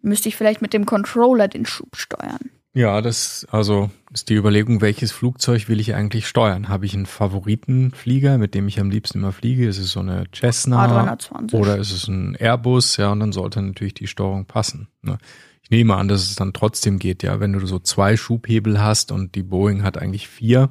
Müsste 0.03 0.29
ich 0.29 0.35
vielleicht 0.35 0.61
mit 0.61 0.73
dem 0.73 0.87
Controller 0.87 1.47
den 1.47 1.67
Schub 1.67 1.95
steuern. 1.95 2.51
Ja, 2.75 3.01
das 3.01 3.47
also 3.51 3.91
ist 4.13 4.29
die 4.29 4.35
Überlegung, 4.35 4.81
welches 4.81 5.11
Flugzeug 5.11 5.69
will 5.69 5.81
ich 5.81 5.95
eigentlich 5.95 6.29
steuern? 6.29 6.69
Habe 6.69 6.87
ich 6.87 6.95
einen 6.95 7.07
Favoritenflieger, 7.07 8.39
mit 8.39 8.55
dem 8.55 8.69
ich 8.69 8.79
am 8.79 8.91
liebsten 8.91 9.19
immer 9.19 9.33
fliege? 9.33 9.67
Ist 9.67 9.79
es 9.79 9.93
so 9.93 10.01
eine 10.01 10.25
Cessna 10.35 11.15
A320. 11.15 11.55
oder 11.55 11.79
ist 11.79 11.93
es 11.93 12.09
ein 12.09 12.37
Airbus? 12.37 12.97
Ja, 12.99 13.11
und 13.11 13.21
dann 13.21 13.33
sollte 13.33 13.63
natürlich 13.63 13.95
die 13.95 14.07
Steuerung 14.07 14.45
passen. 14.45 14.89
Ne? 15.03 15.19
Ich 15.63 15.71
nehme 15.71 15.97
an, 15.97 16.09
dass 16.09 16.23
es 16.23 16.37
dann 16.37 16.53
trotzdem 16.53 16.99
geht, 16.99 17.23
ja, 17.23 17.41
wenn 17.41 17.53
du 17.53 17.67
so 17.67 17.79
zwei 17.79 18.17
Schubhebel 18.17 18.81
hast 18.81 19.13
und 19.13 19.35
die 19.35 19.43
Boeing 19.43 19.83
hat 19.83 19.99
eigentlich 19.99 20.29
vier, 20.29 20.71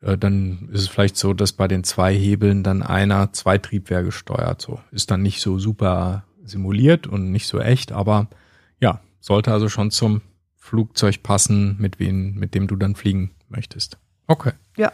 äh, 0.00 0.18
dann 0.18 0.68
ist 0.72 0.82
es 0.82 0.88
vielleicht 0.88 1.16
so, 1.16 1.32
dass 1.32 1.52
bei 1.52 1.68
den 1.68 1.84
zwei 1.84 2.14
Hebeln 2.14 2.62
dann 2.62 2.82
einer 2.82 3.32
zwei 3.32 3.58
Triebwerke 3.58 4.12
steuert. 4.12 4.60
So 4.60 4.80
ist 4.90 5.10
dann 5.10 5.22
nicht 5.22 5.40
so 5.40 5.58
super 5.58 6.24
simuliert 6.44 7.06
und 7.06 7.30
nicht 7.30 7.46
so 7.46 7.60
echt, 7.60 7.92
aber 7.92 8.28
ja, 8.80 9.00
sollte 9.20 9.52
also 9.52 9.68
schon 9.68 9.90
zum 9.90 10.22
Flugzeug 10.66 11.22
passen, 11.22 11.76
mit 11.78 11.98
wem, 11.98 12.34
mit 12.34 12.54
dem 12.54 12.66
du 12.66 12.76
dann 12.76 12.96
fliegen 12.96 13.30
möchtest. 13.48 13.98
Okay. 14.26 14.52
Ja. 14.76 14.92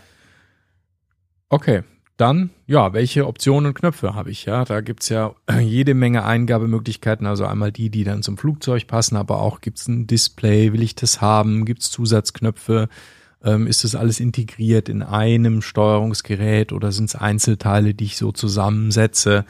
Okay. 1.49 1.83
dann, 2.19 2.51
ja, 2.67 2.93
welche 2.93 3.27
Optionen 3.27 3.69
und 3.69 3.75
Knöpfe 3.75 4.15
habe 4.15 4.31
ich? 4.31 4.45
Ja, 4.45 4.65
da 4.65 4.81
gibt's 4.81 5.09
ja 5.09 5.35
jede 5.61 5.95
Menge 5.95 6.25
Eingabemöglichkeiten. 6.25 7.27
Also 7.27 7.47
einmal 7.47 7.73
die, 7.73 7.91
die 7.91 8.05
dann 8.05 8.23
zum 8.23 8.37
Flugzeug 8.39 8.87
passen, 8.87 9.17
aber 9.17 9.41
auch 9.41 9.61
gibt's 9.61 9.89
ein 9.89 10.07
Display, 10.07 10.73
will 10.73 10.83
ich 10.83 10.95
das 10.95 11.21
haben? 11.21 11.65
Gibt's 11.65 11.91
Zusatzknöpfe? 11.91 12.89
Ähm, 13.43 13.67
ist 13.67 13.83
das 13.83 13.97
alles 13.97 14.21
integriert 14.21 14.89
in 14.89 15.03
einem 15.03 15.63
Steuerungsgerät 15.63 16.73
oder 16.73 16.93
sind 16.93 17.07
es 17.07 17.17
Einzelteile, 17.17 17.95
die 17.95 18.05
ich 18.05 18.17
so 18.19 18.31
zusammensetze? 18.31 19.45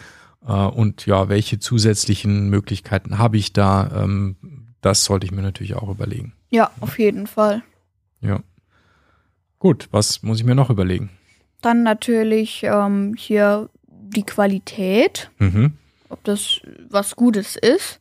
Äh, 0.46 0.52
und 0.52 1.04
ja, 1.04 1.28
welche 1.28 1.58
zusätzlichen 1.58 2.48
Möglichkeiten 2.48 3.18
habe 3.18 3.37
ich 3.37 3.52
da? 3.52 4.04
Ähm, 4.04 4.37
das 4.83 5.05
sollte 5.05 5.25
ich 5.27 5.33
mir 5.33 5.40
natürlich 5.42 5.75
auch 5.75 5.88
überlegen. 5.88 6.35
Ja, 6.51 6.71
auf 6.81 6.99
jeden 6.99 7.27
Fall. 7.27 7.62
Ja. 8.21 8.40
Gut, 9.59 9.88
was 9.90 10.23
muss 10.23 10.38
ich 10.40 10.45
mir 10.45 10.55
noch 10.55 10.71
überlegen? 10.71 11.11
Dann 11.62 11.83
natürlich 11.85 12.62
ähm, 12.64 13.14
hier 13.16 13.71
die 13.87 14.25
Qualität, 14.25 15.31
Mhm. 15.38 15.75
ob 16.09 16.23
das 16.25 16.61
was 16.90 17.16
Gutes 17.16 17.57
ist. 17.57 18.01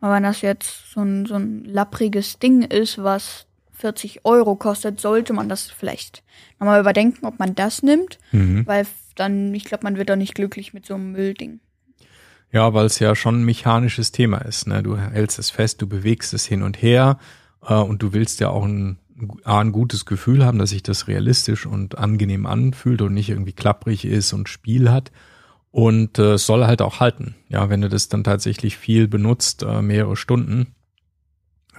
Aber 0.00 0.14
wenn 0.14 0.22
das 0.24 0.40
jetzt 0.42 0.90
so 0.92 1.00
ein, 1.02 1.24
so 1.26 1.34
ein 1.34 1.64
lappriges 1.64 2.38
Ding 2.38 2.62
ist, 2.62 3.02
was 3.02 3.46
40 3.74 4.24
Euro 4.24 4.56
kostet, 4.56 5.00
sollte 5.00 5.32
man 5.32 5.48
das 5.48 5.70
vielleicht 5.70 6.22
nochmal 6.58 6.80
überdenken, 6.80 7.26
ob 7.26 7.38
man 7.38 7.54
das 7.54 7.82
nimmt. 7.82 8.18
Mhm. 8.32 8.66
Weil 8.66 8.86
dann, 9.14 9.54
ich 9.54 9.64
glaube, 9.64 9.84
man 9.84 9.96
wird 9.96 10.08
doch 10.10 10.16
nicht 10.16 10.34
glücklich 10.34 10.74
mit 10.74 10.86
so 10.86 10.94
einem 10.94 11.12
Müllding. 11.12 11.60
Ja, 12.54 12.72
weil 12.72 12.86
es 12.86 13.00
ja 13.00 13.16
schon 13.16 13.40
ein 13.40 13.44
mechanisches 13.44 14.12
Thema 14.12 14.38
ist. 14.38 14.68
Ne? 14.68 14.84
Du 14.84 14.96
hältst 14.96 15.40
es 15.40 15.50
fest, 15.50 15.82
du 15.82 15.88
bewegst 15.88 16.32
es 16.34 16.46
hin 16.46 16.62
und 16.62 16.80
her 16.80 17.18
äh, 17.66 17.74
und 17.74 18.00
du 18.00 18.12
willst 18.12 18.38
ja 18.38 18.50
auch 18.50 18.64
ein, 18.64 18.98
ein 19.42 19.72
gutes 19.72 20.06
Gefühl 20.06 20.46
haben, 20.46 20.60
dass 20.60 20.70
sich 20.70 20.84
das 20.84 21.08
realistisch 21.08 21.66
und 21.66 21.98
angenehm 21.98 22.46
anfühlt 22.46 23.02
und 23.02 23.12
nicht 23.12 23.28
irgendwie 23.28 23.54
klapprig 23.54 24.04
ist 24.04 24.32
und 24.32 24.48
Spiel 24.48 24.92
hat. 24.92 25.10
Und 25.72 26.20
äh, 26.20 26.34
es 26.34 26.46
soll 26.46 26.64
halt 26.64 26.80
auch 26.80 27.00
halten. 27.00 27.34
Ja, 27.48 27.70
wenn 27.70 27.80
du 27.80 27.88
das 27.88 28.08
dann 28.08 28.22
tatsächlich 28.22 28.76
viel 28.76 29.08
benutzt, 29.08 29.64
äh, 29.64 29.82
mehrere 29.82 30.14
Stunden, 30.14 30.76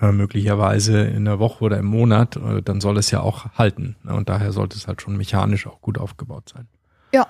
äh, 0.02 0.12
möglicherweise 0.12 1.06
in 1.06 1.24
der 1.24 1.40
Woche 1.40 1.64
oder 1.64 1.78
im 1.78 1.86
Monat, 1.86 2.36
äh, 2.36 2.62
dann 2.62 2.82
soll 2.82 2.98
es 2.98 3.12
ja 3.12 3.22
auch 3.22 3.46
halten. 3.54 3.96
Ne? 4.04 4.14
Und 4.14 4.28
daher 4.28 4.52
sollte 4.52 4.76
es 4.76 4.90
halt 4.90 5.02
schon 5.02 5.16
mechanisch 5.16 5.68
auch 5.68 5.80
gut 5.80 5.98
aufgebaut 5.98 6.50
sein. 6.54 6.68
Ja. 7.14 7.28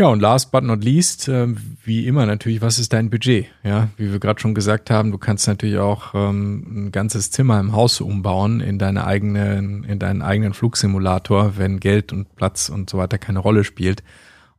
Ja, 0.00 0.06
und 0.06 0.20
last 0.20 0.50
but 0.50 0.64
not 0.64 0.82
least, 0.82 1.28
ähm, 1.28 1.58
wie 1.84 2.06
immer 2.06 2.24
natürlich, 2.24 2.62
was 2.62 2.78
ist 2.78 2.94
dein 2.94 3.10
Budget? 3.10 3.48
Ja, 3.62 3.90
wie 3.98 4.10
wir 4.10 4.18
gerade 4.18 4.40
schon 4.40 4.54
gesagt 4.54 4.88
haben, 4.88 5.10
du 5.10 5.18
kannst 5.18 5.46
natürlich 5.46 5.76
auch 5.76 6.14
ähm, 6.14 6.86
ein 6.86 6.90
ganzes 6.90 7.30
Zimmer 7.30 7.60
im 7.60 7.72
Haus 7.74 8.00
umbauen 8.00 8.60
in 8.60 8.78
deine 8.78 9.04
eigenen, 9.04 9.84
in 9.84 9.98
deinen 9.98 10.22
eigenen 10.22 10.54
Flugsimulator, 10.54 11.58
wenn 11.58 11.80
Geld 11.80 12.14
und 12.14 12.34
Platz 12.34 12.70
und 12.70 12.88
so 12.88 12.96
weiter 12.96 13.18
keine 13.18 13.40
Rolle 13.40 13.62
spielt. 13.62 14.02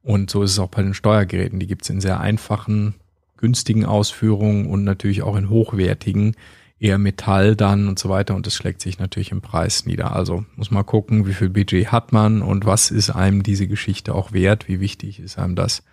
Und 0.04 0.30
so 0.30 0.44
ist 0.44 0.52
es 0.52 0.60
auch 0.60 0.70
bei 0.70 0.84
den 0.84 0.94
Steuergeräten. 0.94 1.58
Die 1.58 1.66
gibt's 1.66 1.90
in 1.90 2.02
sehr 2.02 2.20
einfachen, 2.20 2.94
günstigen 3.38 3.84
Ausführungen 3.84 4.68
und 4.68 4.84
natürlich 4.84 5.24
auch 5.24 5.36
in 5.36 5.50
hochwertigen, 5.50 6.36
eher 6.82 6.98
Metall 6.98 7.56
dann 7.56 7.88
und 7.88 8.00
so 8.00 8.10
weiter. 8.10 8.36
Und 8.36 8.48
das 8.48 8.56
schlägt 8.56 8.82
sich 8.82 8.98
natürlich 8.98 9.32
im 9.32 9.42
Preis 9.42 9.86
nieder. 9.86 10.16
Also 10.16 10.46
muss 10.56 10.72
man 10.72 10.86
gucken, 10.86 11.28
wie 11.28 11.34
viel 11.34 11.50
Budget 11.50 11.92
hat 11.92 12.12
man 12.12 12.42
und 12.42 12.66
was 12.66 12.90
ist 12.90 13.12
einem 13.12 13.44
diese 13.44 13.68
Geschichte 13.68 14.16
auch 14.16 14.34
wert, 14.34 14.68
wie 14.68 14.80
wichtig 14.80 15.20
ist 15.20 15.38
einem 15.38 15.56
das. 15.56 15.84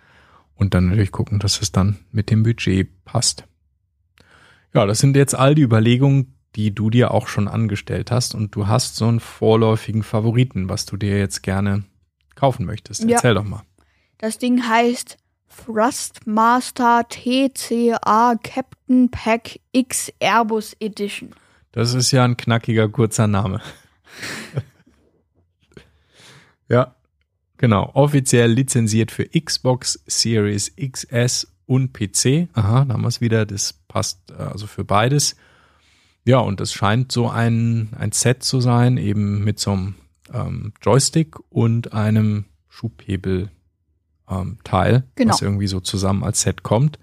Und 0.55 0.73
dann 0.73 0.87
natürlich 0.87 1.11
gucken, 1.11 1.39
dass 1.39 1.61
es 1.61 1.71
dann 1.71 1.99
mit 2.11 2.31
dem 2.31 2.41
Budget 2.41 3.05
passt. 3.05 3.45
Ja, 4.73 4.85
das 4.85 4.99
sind 4.99 5.15
jetzt 5.15 5.35
all 5.35 5.53
die 5.53 5.61
Überlegungen, 5.61 6.35
die 6.55 6.73
du 6.73 6.89
dir 6.89 7.11
auch 7.11 7.27
schon 7.27 7.47
angestellt 7.47 8.09
hast. 8.09 8.33
Und 8.33 8.55
du 8.55 8.67
hast 8.67 8.95
so 8.95 9.07
einen 9.07 9.19
vorläufigen 9.19 10.01
Favoriten, 10.01 10.69
was 10.69 10.87
du 10.87 10.97
dir 10.97 11.19
jetzt 11.19 11.43
gerne 11.43 11.83
kaufen 12.33 12.65
möchtest. 12.65 13.03
Ja. 13.03 13.11
Erzähl 13.11 13.35
doch 13.35 13.43
mal. 13.43 13.61
Das 14.17 14.39
Ding 14.39 14.67
heißt 14.67 15.17
Thrustmaster 15.49 17.05
TCA 17.09 18.35
Captain 18.41 19.09
Pack 19.09 19.59
X 19.71 20.11
Airbus 20.19 20.75
Edition. 20.79 21.31
Das 21.71 21.93
ist 21.93 22.11
ja 22.11 22.23
ein 22.23 22.37
knackiger, 22.37 22.89
kurzer 22.89 23.27
Name. 23.27 23.61
ja, 26.69 26.95
genau. 27.57 27.91
Offiziell 27.93 28.51
lizenziert 28.51 29.11
für 29.11 29.27
Xbox 29.27 30.03
Series 30.07 30.73
XS 30.75 31.47
und 31.65 31.93
PC. 31.93 32.49
Aha, 32.53 32.85
da 32.85 32.93
haben 32.93 33.01
wir 33.01 33.07
es 33.07 33.21
wieder. 33.21 33.45
Das 33.45 33.73
passt 33.87 34.31
äh, 34.31 34.41
also 34.41 34.65
für 34.65 34.83
beides. 34.83 35.35
Ja, 36.25 36.39
und 36.39 36.59
das 36.59 36.73
scheint 36.73 37.11
so 37.11 37.29
ein, 37.29 37.89
ein 37.97 38.11
Set 38.11 38.43
zu 38.43 38.61
sein, 38.61 38.97
eben 38.97 39.43
mit 39.43 39.59
so 39.59 39.71
einem 39.71 39.95
ähm, 40.33 40.73
Joystick 40.81 41.35
und 41.49 41.93
einem 41.93 42.45
Schubhebel 42.67 43.51
ähm, 44.29 44.57
Teil, 44.63 45.03
Genau. 45.15 45.33
was 45.33 45.41
irgendwie 45.41 45.67
so 45.67 45.79
zusammen 45.79 46.23
als 46.23 46.41
Set 46.41 46.63
kommt. 46.63 46.99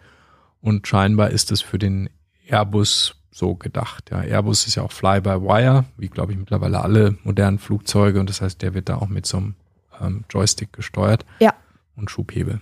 Und 0.60 0.86
scheinbar 0.86 1.30
ist 1.30 1.52
es 1.52 1.60
für 1.60 1.78
den 1.78 2.08
Airbus 2.46 3.16
so 3.30 3.54
gedacht. 3.54 4.10
Ja, 4.10 4.20
Airbus 4.22 4.66
ist 4.66 4.76
ja 4.76 4.82
auch 4.82 4.92
Fly-by-Wire, 4.92 5.84
wie 5.96 6.08
glaube 6.08 6.32
ich 6.32 6.38
mittlerweile 6.38 6.80
alle 6.80 7.18
modernen 7.22 7.58
Flugzeuge. 7.58 8.18
Und 8.20 8.30
das 8.30 8.40
heißt, 8.40 8.62
der 8.62 8.74
wird 8.74 8.88
da 8.88 8.96
auch 8.96 9.08
mit 9.08 9.26
so 9.26 9.36
einem 9.36 9.54
ähm, 10.00 10.24
Joystick 10.30 10.72
gesteuert. 10.72 11.24
Ja. 11.40 11.54
Und 11.96 12.10
Schubhebel. 12.10 12.60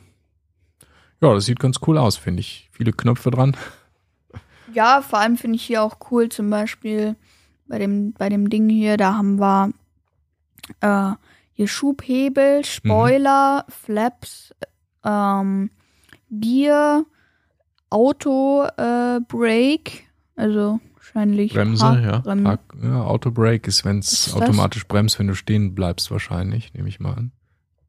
Ja, 1.20 1.32
das 1.32 1.46
sieht 1.46 1.60
ganz 1.60 1.78
cool 1.86 1.96
aus, 1.98 2.16
finde 2.16 2.40
ich. 2.40 2.68
Viele 2.72 2.92
Knöpfe 2.92 3.30
dran. 3.30 3.56
Ja, 4.72 5.00
vor 5.02 5.20
allem 5.20 5.36
finde 5.36 5.56
ich 5.56 5.62
hier 5.62 5.82
auch 5.82 5.96
cool, 6.10 6.28
zum 6.28 6.50
Beispiel 6.50 7.16
bei 7.66 7.78
dem, 7.78 8.12
bei 8.12 8.28
dem 8.28 8.50
Ding 8.50 8.68
hier, 8.68 8.96
da 8.96 9.14
haben 9.14 9.38
wir 9.38 9.70
äh, 10.80 11.12
hier 11.54 11.68
Schubhebel, 11.68 12.64
Spoiler, 12.64 13.64
Flaps, 13.68 14.54
ähm, 15.04 15.70
Gear, 16.30 17.04
Auto, 17.90 18.64
äh, 18.76 19.20
Brake, 19.28 20.00
also 20.36 20.80
wahrscheinlich 20.94 21.52
Bremse, 21.54 21.84
ja. 22.02 22.18
Parkbrem- 22.20 22.44
Park, 22.44 22.60
ja. 22.82 23.02
Autobrake 23.04 23.68
ist, 23.68 23.84
wenn 23.84 24.00
es 24.00 24.10
das? 24.26 24.34
automatisch 24.34 24.86
bremst, 24.88 25.18
wenn 25.18 25.28
du 25.28 25.34
stehen 25.34 25.74
bleibst, 25.74 26.10
wahrscheinlich, 26.10 26.74
nehme 26.74 26.88
ich 26.88 26.98
mal 27.00 27.14
an. 27.14 27.32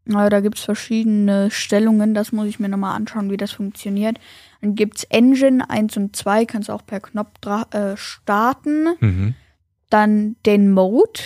Ja, 0.08 0.30
da 0.30 0.40
gibt's 0.42 0.62
verschiedene 0.64 1.50
Stellungen, 1.50 2.14
das 2.14 2.32
muss 2.32 2.46
ich 2.46 2.60
mir 2.60 2.70
nochmal 2.70 2.96
anschauen, 2.96 3.32
wie 3.32 3.38
das 3.38 3.52
funktioniert. 3.52 4.20
Dann 4.62 4.76
gibt's 4.76 5.04
Engine 5.06 5.68
1 5.68 5.98
und 5.98 6.16
2, 6.16 6.46
kannst 6.46 6.70
auch 6.70 6.86
per 6.86 7.00
Knopf 7.00 7.32
äh, 7.72 7.98
starten. 7.98 8.90
Mhm. 9.00 9.34
Dann 9.90 10.36
den 10.46 10.72
Mode, 10.72 11.20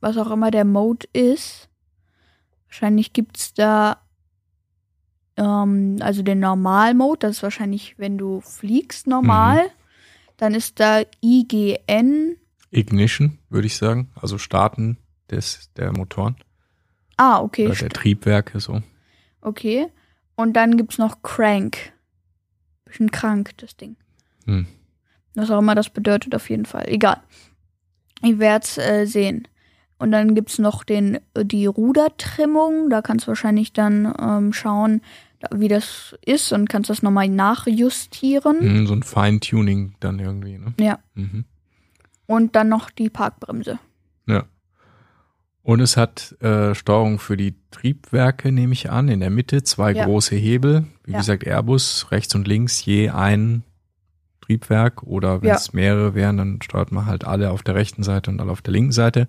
was 0.00 0.16
auch 0.16 0.30
immer 0.30 0.50
der 0.50 0.64
Mode 0.64 1.06
ist. 1.12 1.68
Wahrscheinlich 2.68 3.12
gibt's 3.12 3.54
da 3.54 3.98
ähm, 5.38 5.98
also 6.00 6.22
den 6.22 6.40
Normal-Mode, 6.40 7.20
das 7.20 7.36
ist 7.36 7.42
wahrscheinlich, 7.42 7.94
wenn 7.98 8.18
du 8.18 8.40
fliegst 8.40 9.06
normal. 9.06 9.64
Mhm. 9.64 9.70
Dann 10.36 10.54
ist 10.54 10.78
da 10.78 11.02
IGN. 11.22 12.36
Ignition, 12.70 13.38
würde 13.48 13.66
ich 13.66 13.76
sagen. 13.76 14.10
Also 14.14 14.38
Starten 14.38 14.98
des, 15.30 15.72
der 15.74 15.92
Motoren. 15.92 16.36
Ah, 17.16 17.40
okay. 17.40 17.66
Oder 17.66 17.76
der 17.76 17.88
Triebwerke, 17.90 18.60
so. 18.60 18.82
Okay. 19.40 19.88
Und 20.36 20.54
dann 20.54 20.76
gibt's 20.76 20.98
noch 20.98 21.22
Crank. 21.22 21.92
Bisschen 22.84 23.10
krank, 23.10 23.56
das 23.58 23.76
Ding. 23.76 23.96
Hm. 24.46 24.66
Was 25.34 25.50
auch 25.50 25.58
immer 25.58 25.74
das 25.74 25.90
bedeutet, 25.90 26.34
auf 26.34 26.48
jeden 26.48 26.64
Fall. 26.64 26.88
Egal. 26.88 27.20
Ich 28.22 28.38
werd's 28.38 28.78
äh, 28.78 29.04
sehen. 29.06 29.46
Und 29.98 30.12
dann 30.12 30.34
gibt's 30.34 30.58
noch 30.58 30.84
den, 30.84 31.16
äh, 31.34 31.44
die 31.44 31.66
Rudertrimmung. 31.66 32.88
Da 32.90 33.02
kannst 33.02 33.26
du 33.26 33.28
wahrscheinlich 33.28 33.72
dann 33.72 34.12
ähm, 34.20 34.52
schauen, 34.52 35.00
wie 35.52 35.68
das 35.68 36.16
ist 36.24 36.52
und 36.52 36.68
kannst 36.68 36.90
das 36.90 37.02
nochmal 37.02 37.28
nachjustieren. 37.28 38.58
Mhm, 38.60 38.86
so 38.86 38.94
ein 38.94 39.02
Feintuning 39.02 39.94
dann 40.00 40.18
irgendwie, 40.18 40.58
ne? 40.58 40.74
Ja. 40.80 40.98
Mhm. 41.14 41.44
Und 42.26 42.56
dann 42.56 42.68
noch 42.68 42.90
die 42.90 43.08
Parkbremse. 43.10 43.78
Ja. 44.26 44.44
Und 45.62 45.80
es 45.80 45.96
hat 45.96 46.34
äh, 46.40 46.74
Steuerung 46.74 47.18
für 47.18 47.36
die 47.36 47.54
Triebwerke, 47.70 48.52
nehme 48.52 48.72
ich 48.72 48.90
an, 48.90 49.08
in 49.08 49.20
der 49.20 49.30
Mitte 49.30 49.62
zwei 49.62 49.92
Ja. 49.92 50.04
große 50.06 50.34
Hebel. 50.36 50.84
Wie 51.04 51.12
Ja. 51.12 51.18
gesagt, 51.18 51.44
Airbus, 51.44 52.06
rechts 52.10 52.34
und 52.34 52.46
links 52.48 52.84
je 52.84 53.10
ein 53.10 53.64
Triebwerk. 54.40 55.02
Oder 55.02 55.42
wenn 55.42 55.48
Ja. 55.50 55.56
es 55.56 55.72
mehrere 55.72 56.14
wären, 56.14 56.36
dann 56.38 56.62
steuert 56.62 56.90
man 56.92 57.06
halt 57.06 57.24
alle 57.24 57.50
auf 57.50 57.62
der 57.62 57.74
rechten 57.74 58.02
Seite 58.02 58.30
und 58.30 58.40
alle 58.40 58.50
auf 58.52 58.62
der 58.62 58.72
linken 58.72 58.92
Seite. 58.92 59.28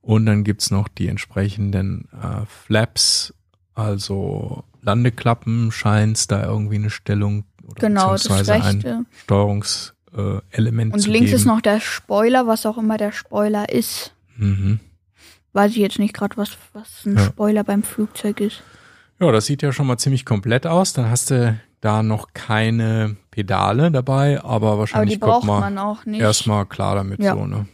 Und 0.00 0.26
dann 0.26 0.44
gibt's 0.44 0.70
noch 0.70 0.88
die 0.88 1.08
entsprechenden 1.08 2.08
äh, 2.12 2.46
Flaps, 2.46 3.34
also 3.74 4.64
Landeklappen, 4.82 5.70
scheint's 5.72 6.26
da 6.28 6.42
irgendwie 6.44 6.76
eine 6.76 6.90
Stellung 6.90 7.44
oder 7.64 7.80
Genau, 7.88 8.12
das 8.12 8.22
beziehungsweise 8.22 8.64
ein. 8.64 9.06
Steuerungselement 9.22 10.92
äh, 10.92 10.94
Und 10.94 11.00
zu 11.00 11.10
links 11.10 11.26
geben. 11.30 11.36
ist 11.36 11.44
noch 11.44 11.60
der 11.60 11.80
Spoiler, 11.80 12.46
was 12.46 12.64
auch 12.66 12.78
immer 12.78 12.96
der 12.96 13.12
Spoiler 13.12 13.68
ist. 13.68 14.14
Mhm. 14.36 14.80
Weiß 15.52 15.72
ich 15.72 15.78
jetzt 15.78 15.98
nicht 15.98 16.14
gerade, 16.14 16.36
was, 16.36 16.50
was 16.72 17.04
ein 17.06 17.16
Ja. 17.16 17.24
Spoiler 17.26 17.64
beim 17.64 17.82
Flugzeug 17.82 18.40
ist. 18.40 18.62
Ja, 19.20 19.32
das 19.32 19.46
sieht 19.46 19.62
ja 19.62 19.72
schon 19.72 19.86
mal 19.86 19.98
ziemlich 19.98 20.24
komplett 20.24 20.66
aus. 20.66 20.92
Dann 20.92 21.10
hast 21.10 21.30
du 21.30 21.58
da 21.80 22.02
noch 22.02 22.28
keine 22.34 23.16
Pedale 23.30 23.90
dabei, 23.90 24.38
aber 24.40 24.68
Aber 24.68 24.78
wahrscheinlich 24.78 25.14
die 25.14 25.18
braucht 25.18 25.44
man 25.46 25.60
man 25.60 25.78
auch 25.78 26.04
nicht. 26.04 26.20
erstmal 26.20 26.66
klar 26.66 26.94
damit 26.94 27.20
Ja. 27.22 27.34
so, 27.34 27.46
ne? 27.46 27.66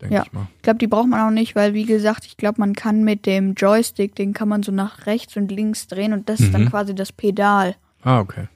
Denke 0.00 0.14
Ja. 0.14 0.22
ich 0.24 0.32
mal. 0.32 0.46
Ich 0.56 0.62
glaube, 0.62 0.78
die 0.78 0.86
braucht 0.86 1.08
man 1.08 1.20
auch 1.20 1.30
nicht, 1.30 1.54
weil 1.56 1.74
wie 1.74 1.84
gesagt, 1.86 2.26
ich 2.26 2.36
glaube, 2.36 2.60
man 2.60 2.74
kann 2.74 3.02
mit 3.04 3.26
dem 3.26 3.54
Joystick, 3.54 4.14
den 4.14 4.32
kann 4.32 4.48
man 4.48 4.62
so 4.62 4.72
nach 4.72 5.06
rechts 5.06 5.36
und 5.36 5.50
links 5.50 5.86
drehen 5.86 6.12
und 6.12 6.28
das 6.28 6.40
ist 6.40 6.52
dann 6.54 6.64
Mhm. 6.64 6.70
quasi 6.70 6.94
das 6.94 7.12
Pedal. 7.12 7.76
Ah, 8.02 8.20
okay. 8.20 8.48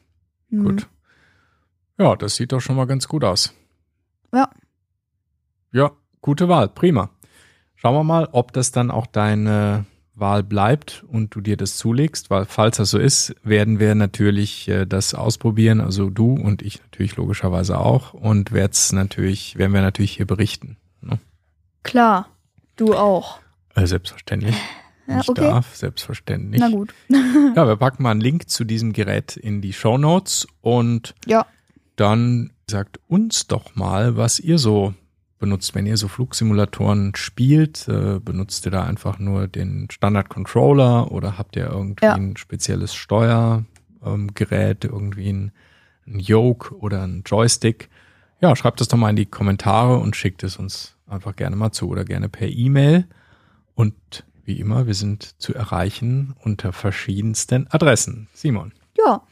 Mhm. 0.50 0.64
Gut. 0.64 0.88
Ja, 1.98 2.16
das 2.16 2.36
sieht 2.36 2.52
doch 2.52 2.60
schon 2.60 2.76
mal 2.76 2.86
ganz 2.86 3.08
gut 3.08 3.24
aus. 3.24 3.54
Ja. 4.32 4.48
Ja, 5.72 5.90
gute 6.20 6.48
Wahl. 6.48 6.68
Prima. 6.68 7.10
Schauen 7.76 7.94
wir 7.94 8.04
mal, 8.04 8.28
ob 8.32 8.52
das 8.52 8.72
dann 8.72 8.90
auch 8.90 9.06
deine 9.06 9.84
Wahl 10.14 10.42
bleibt 10.42 11.02
und 11.08 11.34
du 11.34 11.40
dir 11.40 11.56
das 11.56 11.76
zulegst, 11.78 12.28
weil 12.28 12.44
falls 12.44 12.76
das 12.76 12.90
so 12.90 12.98
ist, 12.98 13.34
werden 13.42 13.78
wir 13.80 13.94
natürlich 13.94 14.68
äh, 14.68 14.84
das 14.86 15.14
ausprobieren, 15.14 15.80
also 15.80 16.10
du 16.10 16.34
und 16.34 16.60
ich 16.60 16.80
natürlich 16.82 17.16
logischerweise 17.16 17.78
auch 17.78 18.12
und 18.12 18.52
werd's 18.52 18.92
natürlich, 18.92 19.56
werden 19.56 19.72
wir 19.72 19.80
natürlich 19.80 20.12
hier 20.16 20.26
berichten. 20.26 20.76
Klar, 21.82 22.28
du 22.76 22.94
auch. 22.94 23.40
Äh, 23.74 23.86
selbstverständlich. 23.86 24.56
Ja, 25.06 25.18
ich 25.22 25.28
okay. 25.28 25.40
darf, 25.40 25.74
selbstverständlich. 25.74 26.60
Na 26.60 26.68
gut. 26.68 26.94
Ja, 27.56 27.66
wir 27.66 27.74
packen 27.74 28.04
mal 28.04 28.12
einen 28.12 28.20
Link 28.20 28.48
zu 28.48 28.62
diesem 28.62 28.92
Gerät 28.92 29.36
in 29.36 29.60
die 29.60 29.72
Show 29.72 29.98
Notes 29.98 30.46
und 30.60 31.16
Ja. 31.26 31.46
dann 31.96 32.52
sagt 32.70 33.00
uns 33.08 33.48
doch 33.48 33.74
mal, 33.74 34.16
was 34.16 34.38
ihr 34.38 34.56
so 34.58 34.94
benutzt, 35.40 35.74
wenn 35.74 35.84
ihr 35.86 35.96
so 35.96 36.06
Flugsimulatoren 36.06 37.16
spielt. 37.16 37.88
Äh, 37.88 38.20
benutzt 38.20 38.66
ihr 38.66 38.70
da 38.70 38.84
einfach 38.84 39.18
nur 39.18 39.48
den 39.48 39.88
Standard-Controller 39.90 41.10
oder 41.10 41.38
habt 41.38 41.56
ihr 41.56 41.66
irgendwie 41.66 42.04
Ja. 42.04 42.14
ein 42.14 42.36
spezielles 42.36 42.94
Steuergerät, 42.94 43.64
ähm, 44.04 44.90
irgendwie 44.92 45.28
ein, 45.32 45.52
ein 46.06 46.20
Yoke 46.20 46.72
oder 46.76 47.02
ein 47.02 47.24
Joystick? 47.26 47.88
Ja, 48.40 48.54
schreibt 48.54 48.80
das 48.80 48.86
doch 48.86 48.96
mal 48.98 49.10
in 49.10 49.16
die 49.16 49.26
Kommentare 49.26 49.96
und 49.98 50.14
schickt 50.14 50.44
es 50.44 50.56
uns 50.56 50.94
einfach 51.10 51.36
gerne 51.36 51.56
mal 51.56 51.72
zu 51.72 51.88
oder 51.88 52.04
gerne 52.04 52.28
per 52.28 52.48
E-Mail. 52.48 53.06
Und 53.74 53.94
wie 54.44 54.58
immer, 54.58 54.86
wir 54.86 54.94
sind 54.94 55.40
zu 55.40 55.54
erreichen 55.54 56.34
unter 56.42 56.72
verschiedensten 56.72 57.66
Adressen. 57.70 58.28
Simon. 58.34 58.72
Ja. 58.96 59.22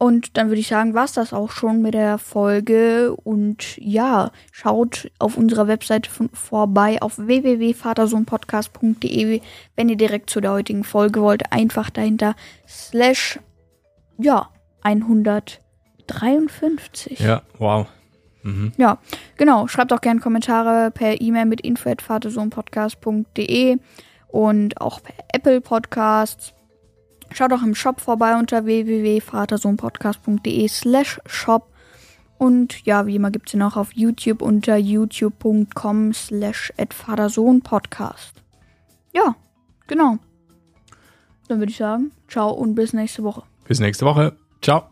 Und 0.00 0.36
dann 0.36 0.46
würde 0.46 0.60
ich 0.60 0.68
sagen, 0.68 0.94
war's 0.94 1.14
das 1.14 1.32
auch 1.32 1.50
schon 1.50 1.82
mit 1.82 1.94
der 1.94 2.18
Folge. 2.18 3.16
Und 3.16 3.76
ja, 3.78 4.30
schaut 4.52 5.10
auf 5.18 5.36
unserer 5.36 5.66
Webseite 5.66 6.08
von, 6.08 6.28
vorbei 6.32 7.02
auf 7.02 7.18
www.vatersohnpodcast.de, 7.18 9.40
wenn 9.74 9.88
ihr 9.88 9.96
direkt 9.96 10.30
zu 10.30 10.40
der 10.40 10.52
heutigen 10.52 10.84
Folge 10.84 11.20
wollt. 11.20 11.50
Einfach 11.50 11.90
dahinter 11.90 12.36
slash, 12.68 13.40
ja, 14.18 14.50
153. 14.82 17.18
Ja, 17.18 17.42
wow. 17.58 17.88
Mhm. 18.48 18.72
Ja, 18.78 18.96
genau. 19.36 19.68
Schreibt 19.68 19.92
auch 19.92 20.00
gerne 20.00 20.20
Kommentare 20.20 20.90
per 20.90 21.20
E-Mail 21.20 21.44
mit 21.44 21.60
info@vatersohnpodcast.de 21.60 23.76
und 24.28 24.80
auch 24.80 25.02
per 25.02 25.12
Apple 25.32 25.60
Podcasts. 25.60 26.54
Schaut 27.30 27.52
auch 27.52 27.62
im 27.62 27.74
Shop 27.74 28.00
vorbei 28.00 28.38
unter 28.38 28.64
www.vatersohnpodcast.de 28.64 30.66
slash 30.68 31.20
shop. 31.26 31.70
Und 32.38 32.86
ja, 32.86 33.04
wie 33.06 33.16
immer 33.16 33.30
gibt's 33.30 33.52
ihn 33.52 33.60
auch 33.62 33.76
auf 33.76 33.92
YouTube 33.92 34.40
unter 34.42 34.76
youtube.com 34.76 36.14
slash 36.14 36.72
Vatersohnpodcast. 36.78 38.42
Ja, 39.12 39.34
genau. 39.86 40.16
Dann 41.48 41.58
würde 41.58 41.70
ich 41.70 41.78
sagen, 41.78 42.12
ciao 42.28 42.50
und 42.50 42.74
bis 42.74 42.94
nächste 42.94 43.22
Woche. 43.24 43.42
Bis 43.66 43.80
nächste 43.80 44.06
Woche. 44.06 44.36
Ciao. 44.62 44.88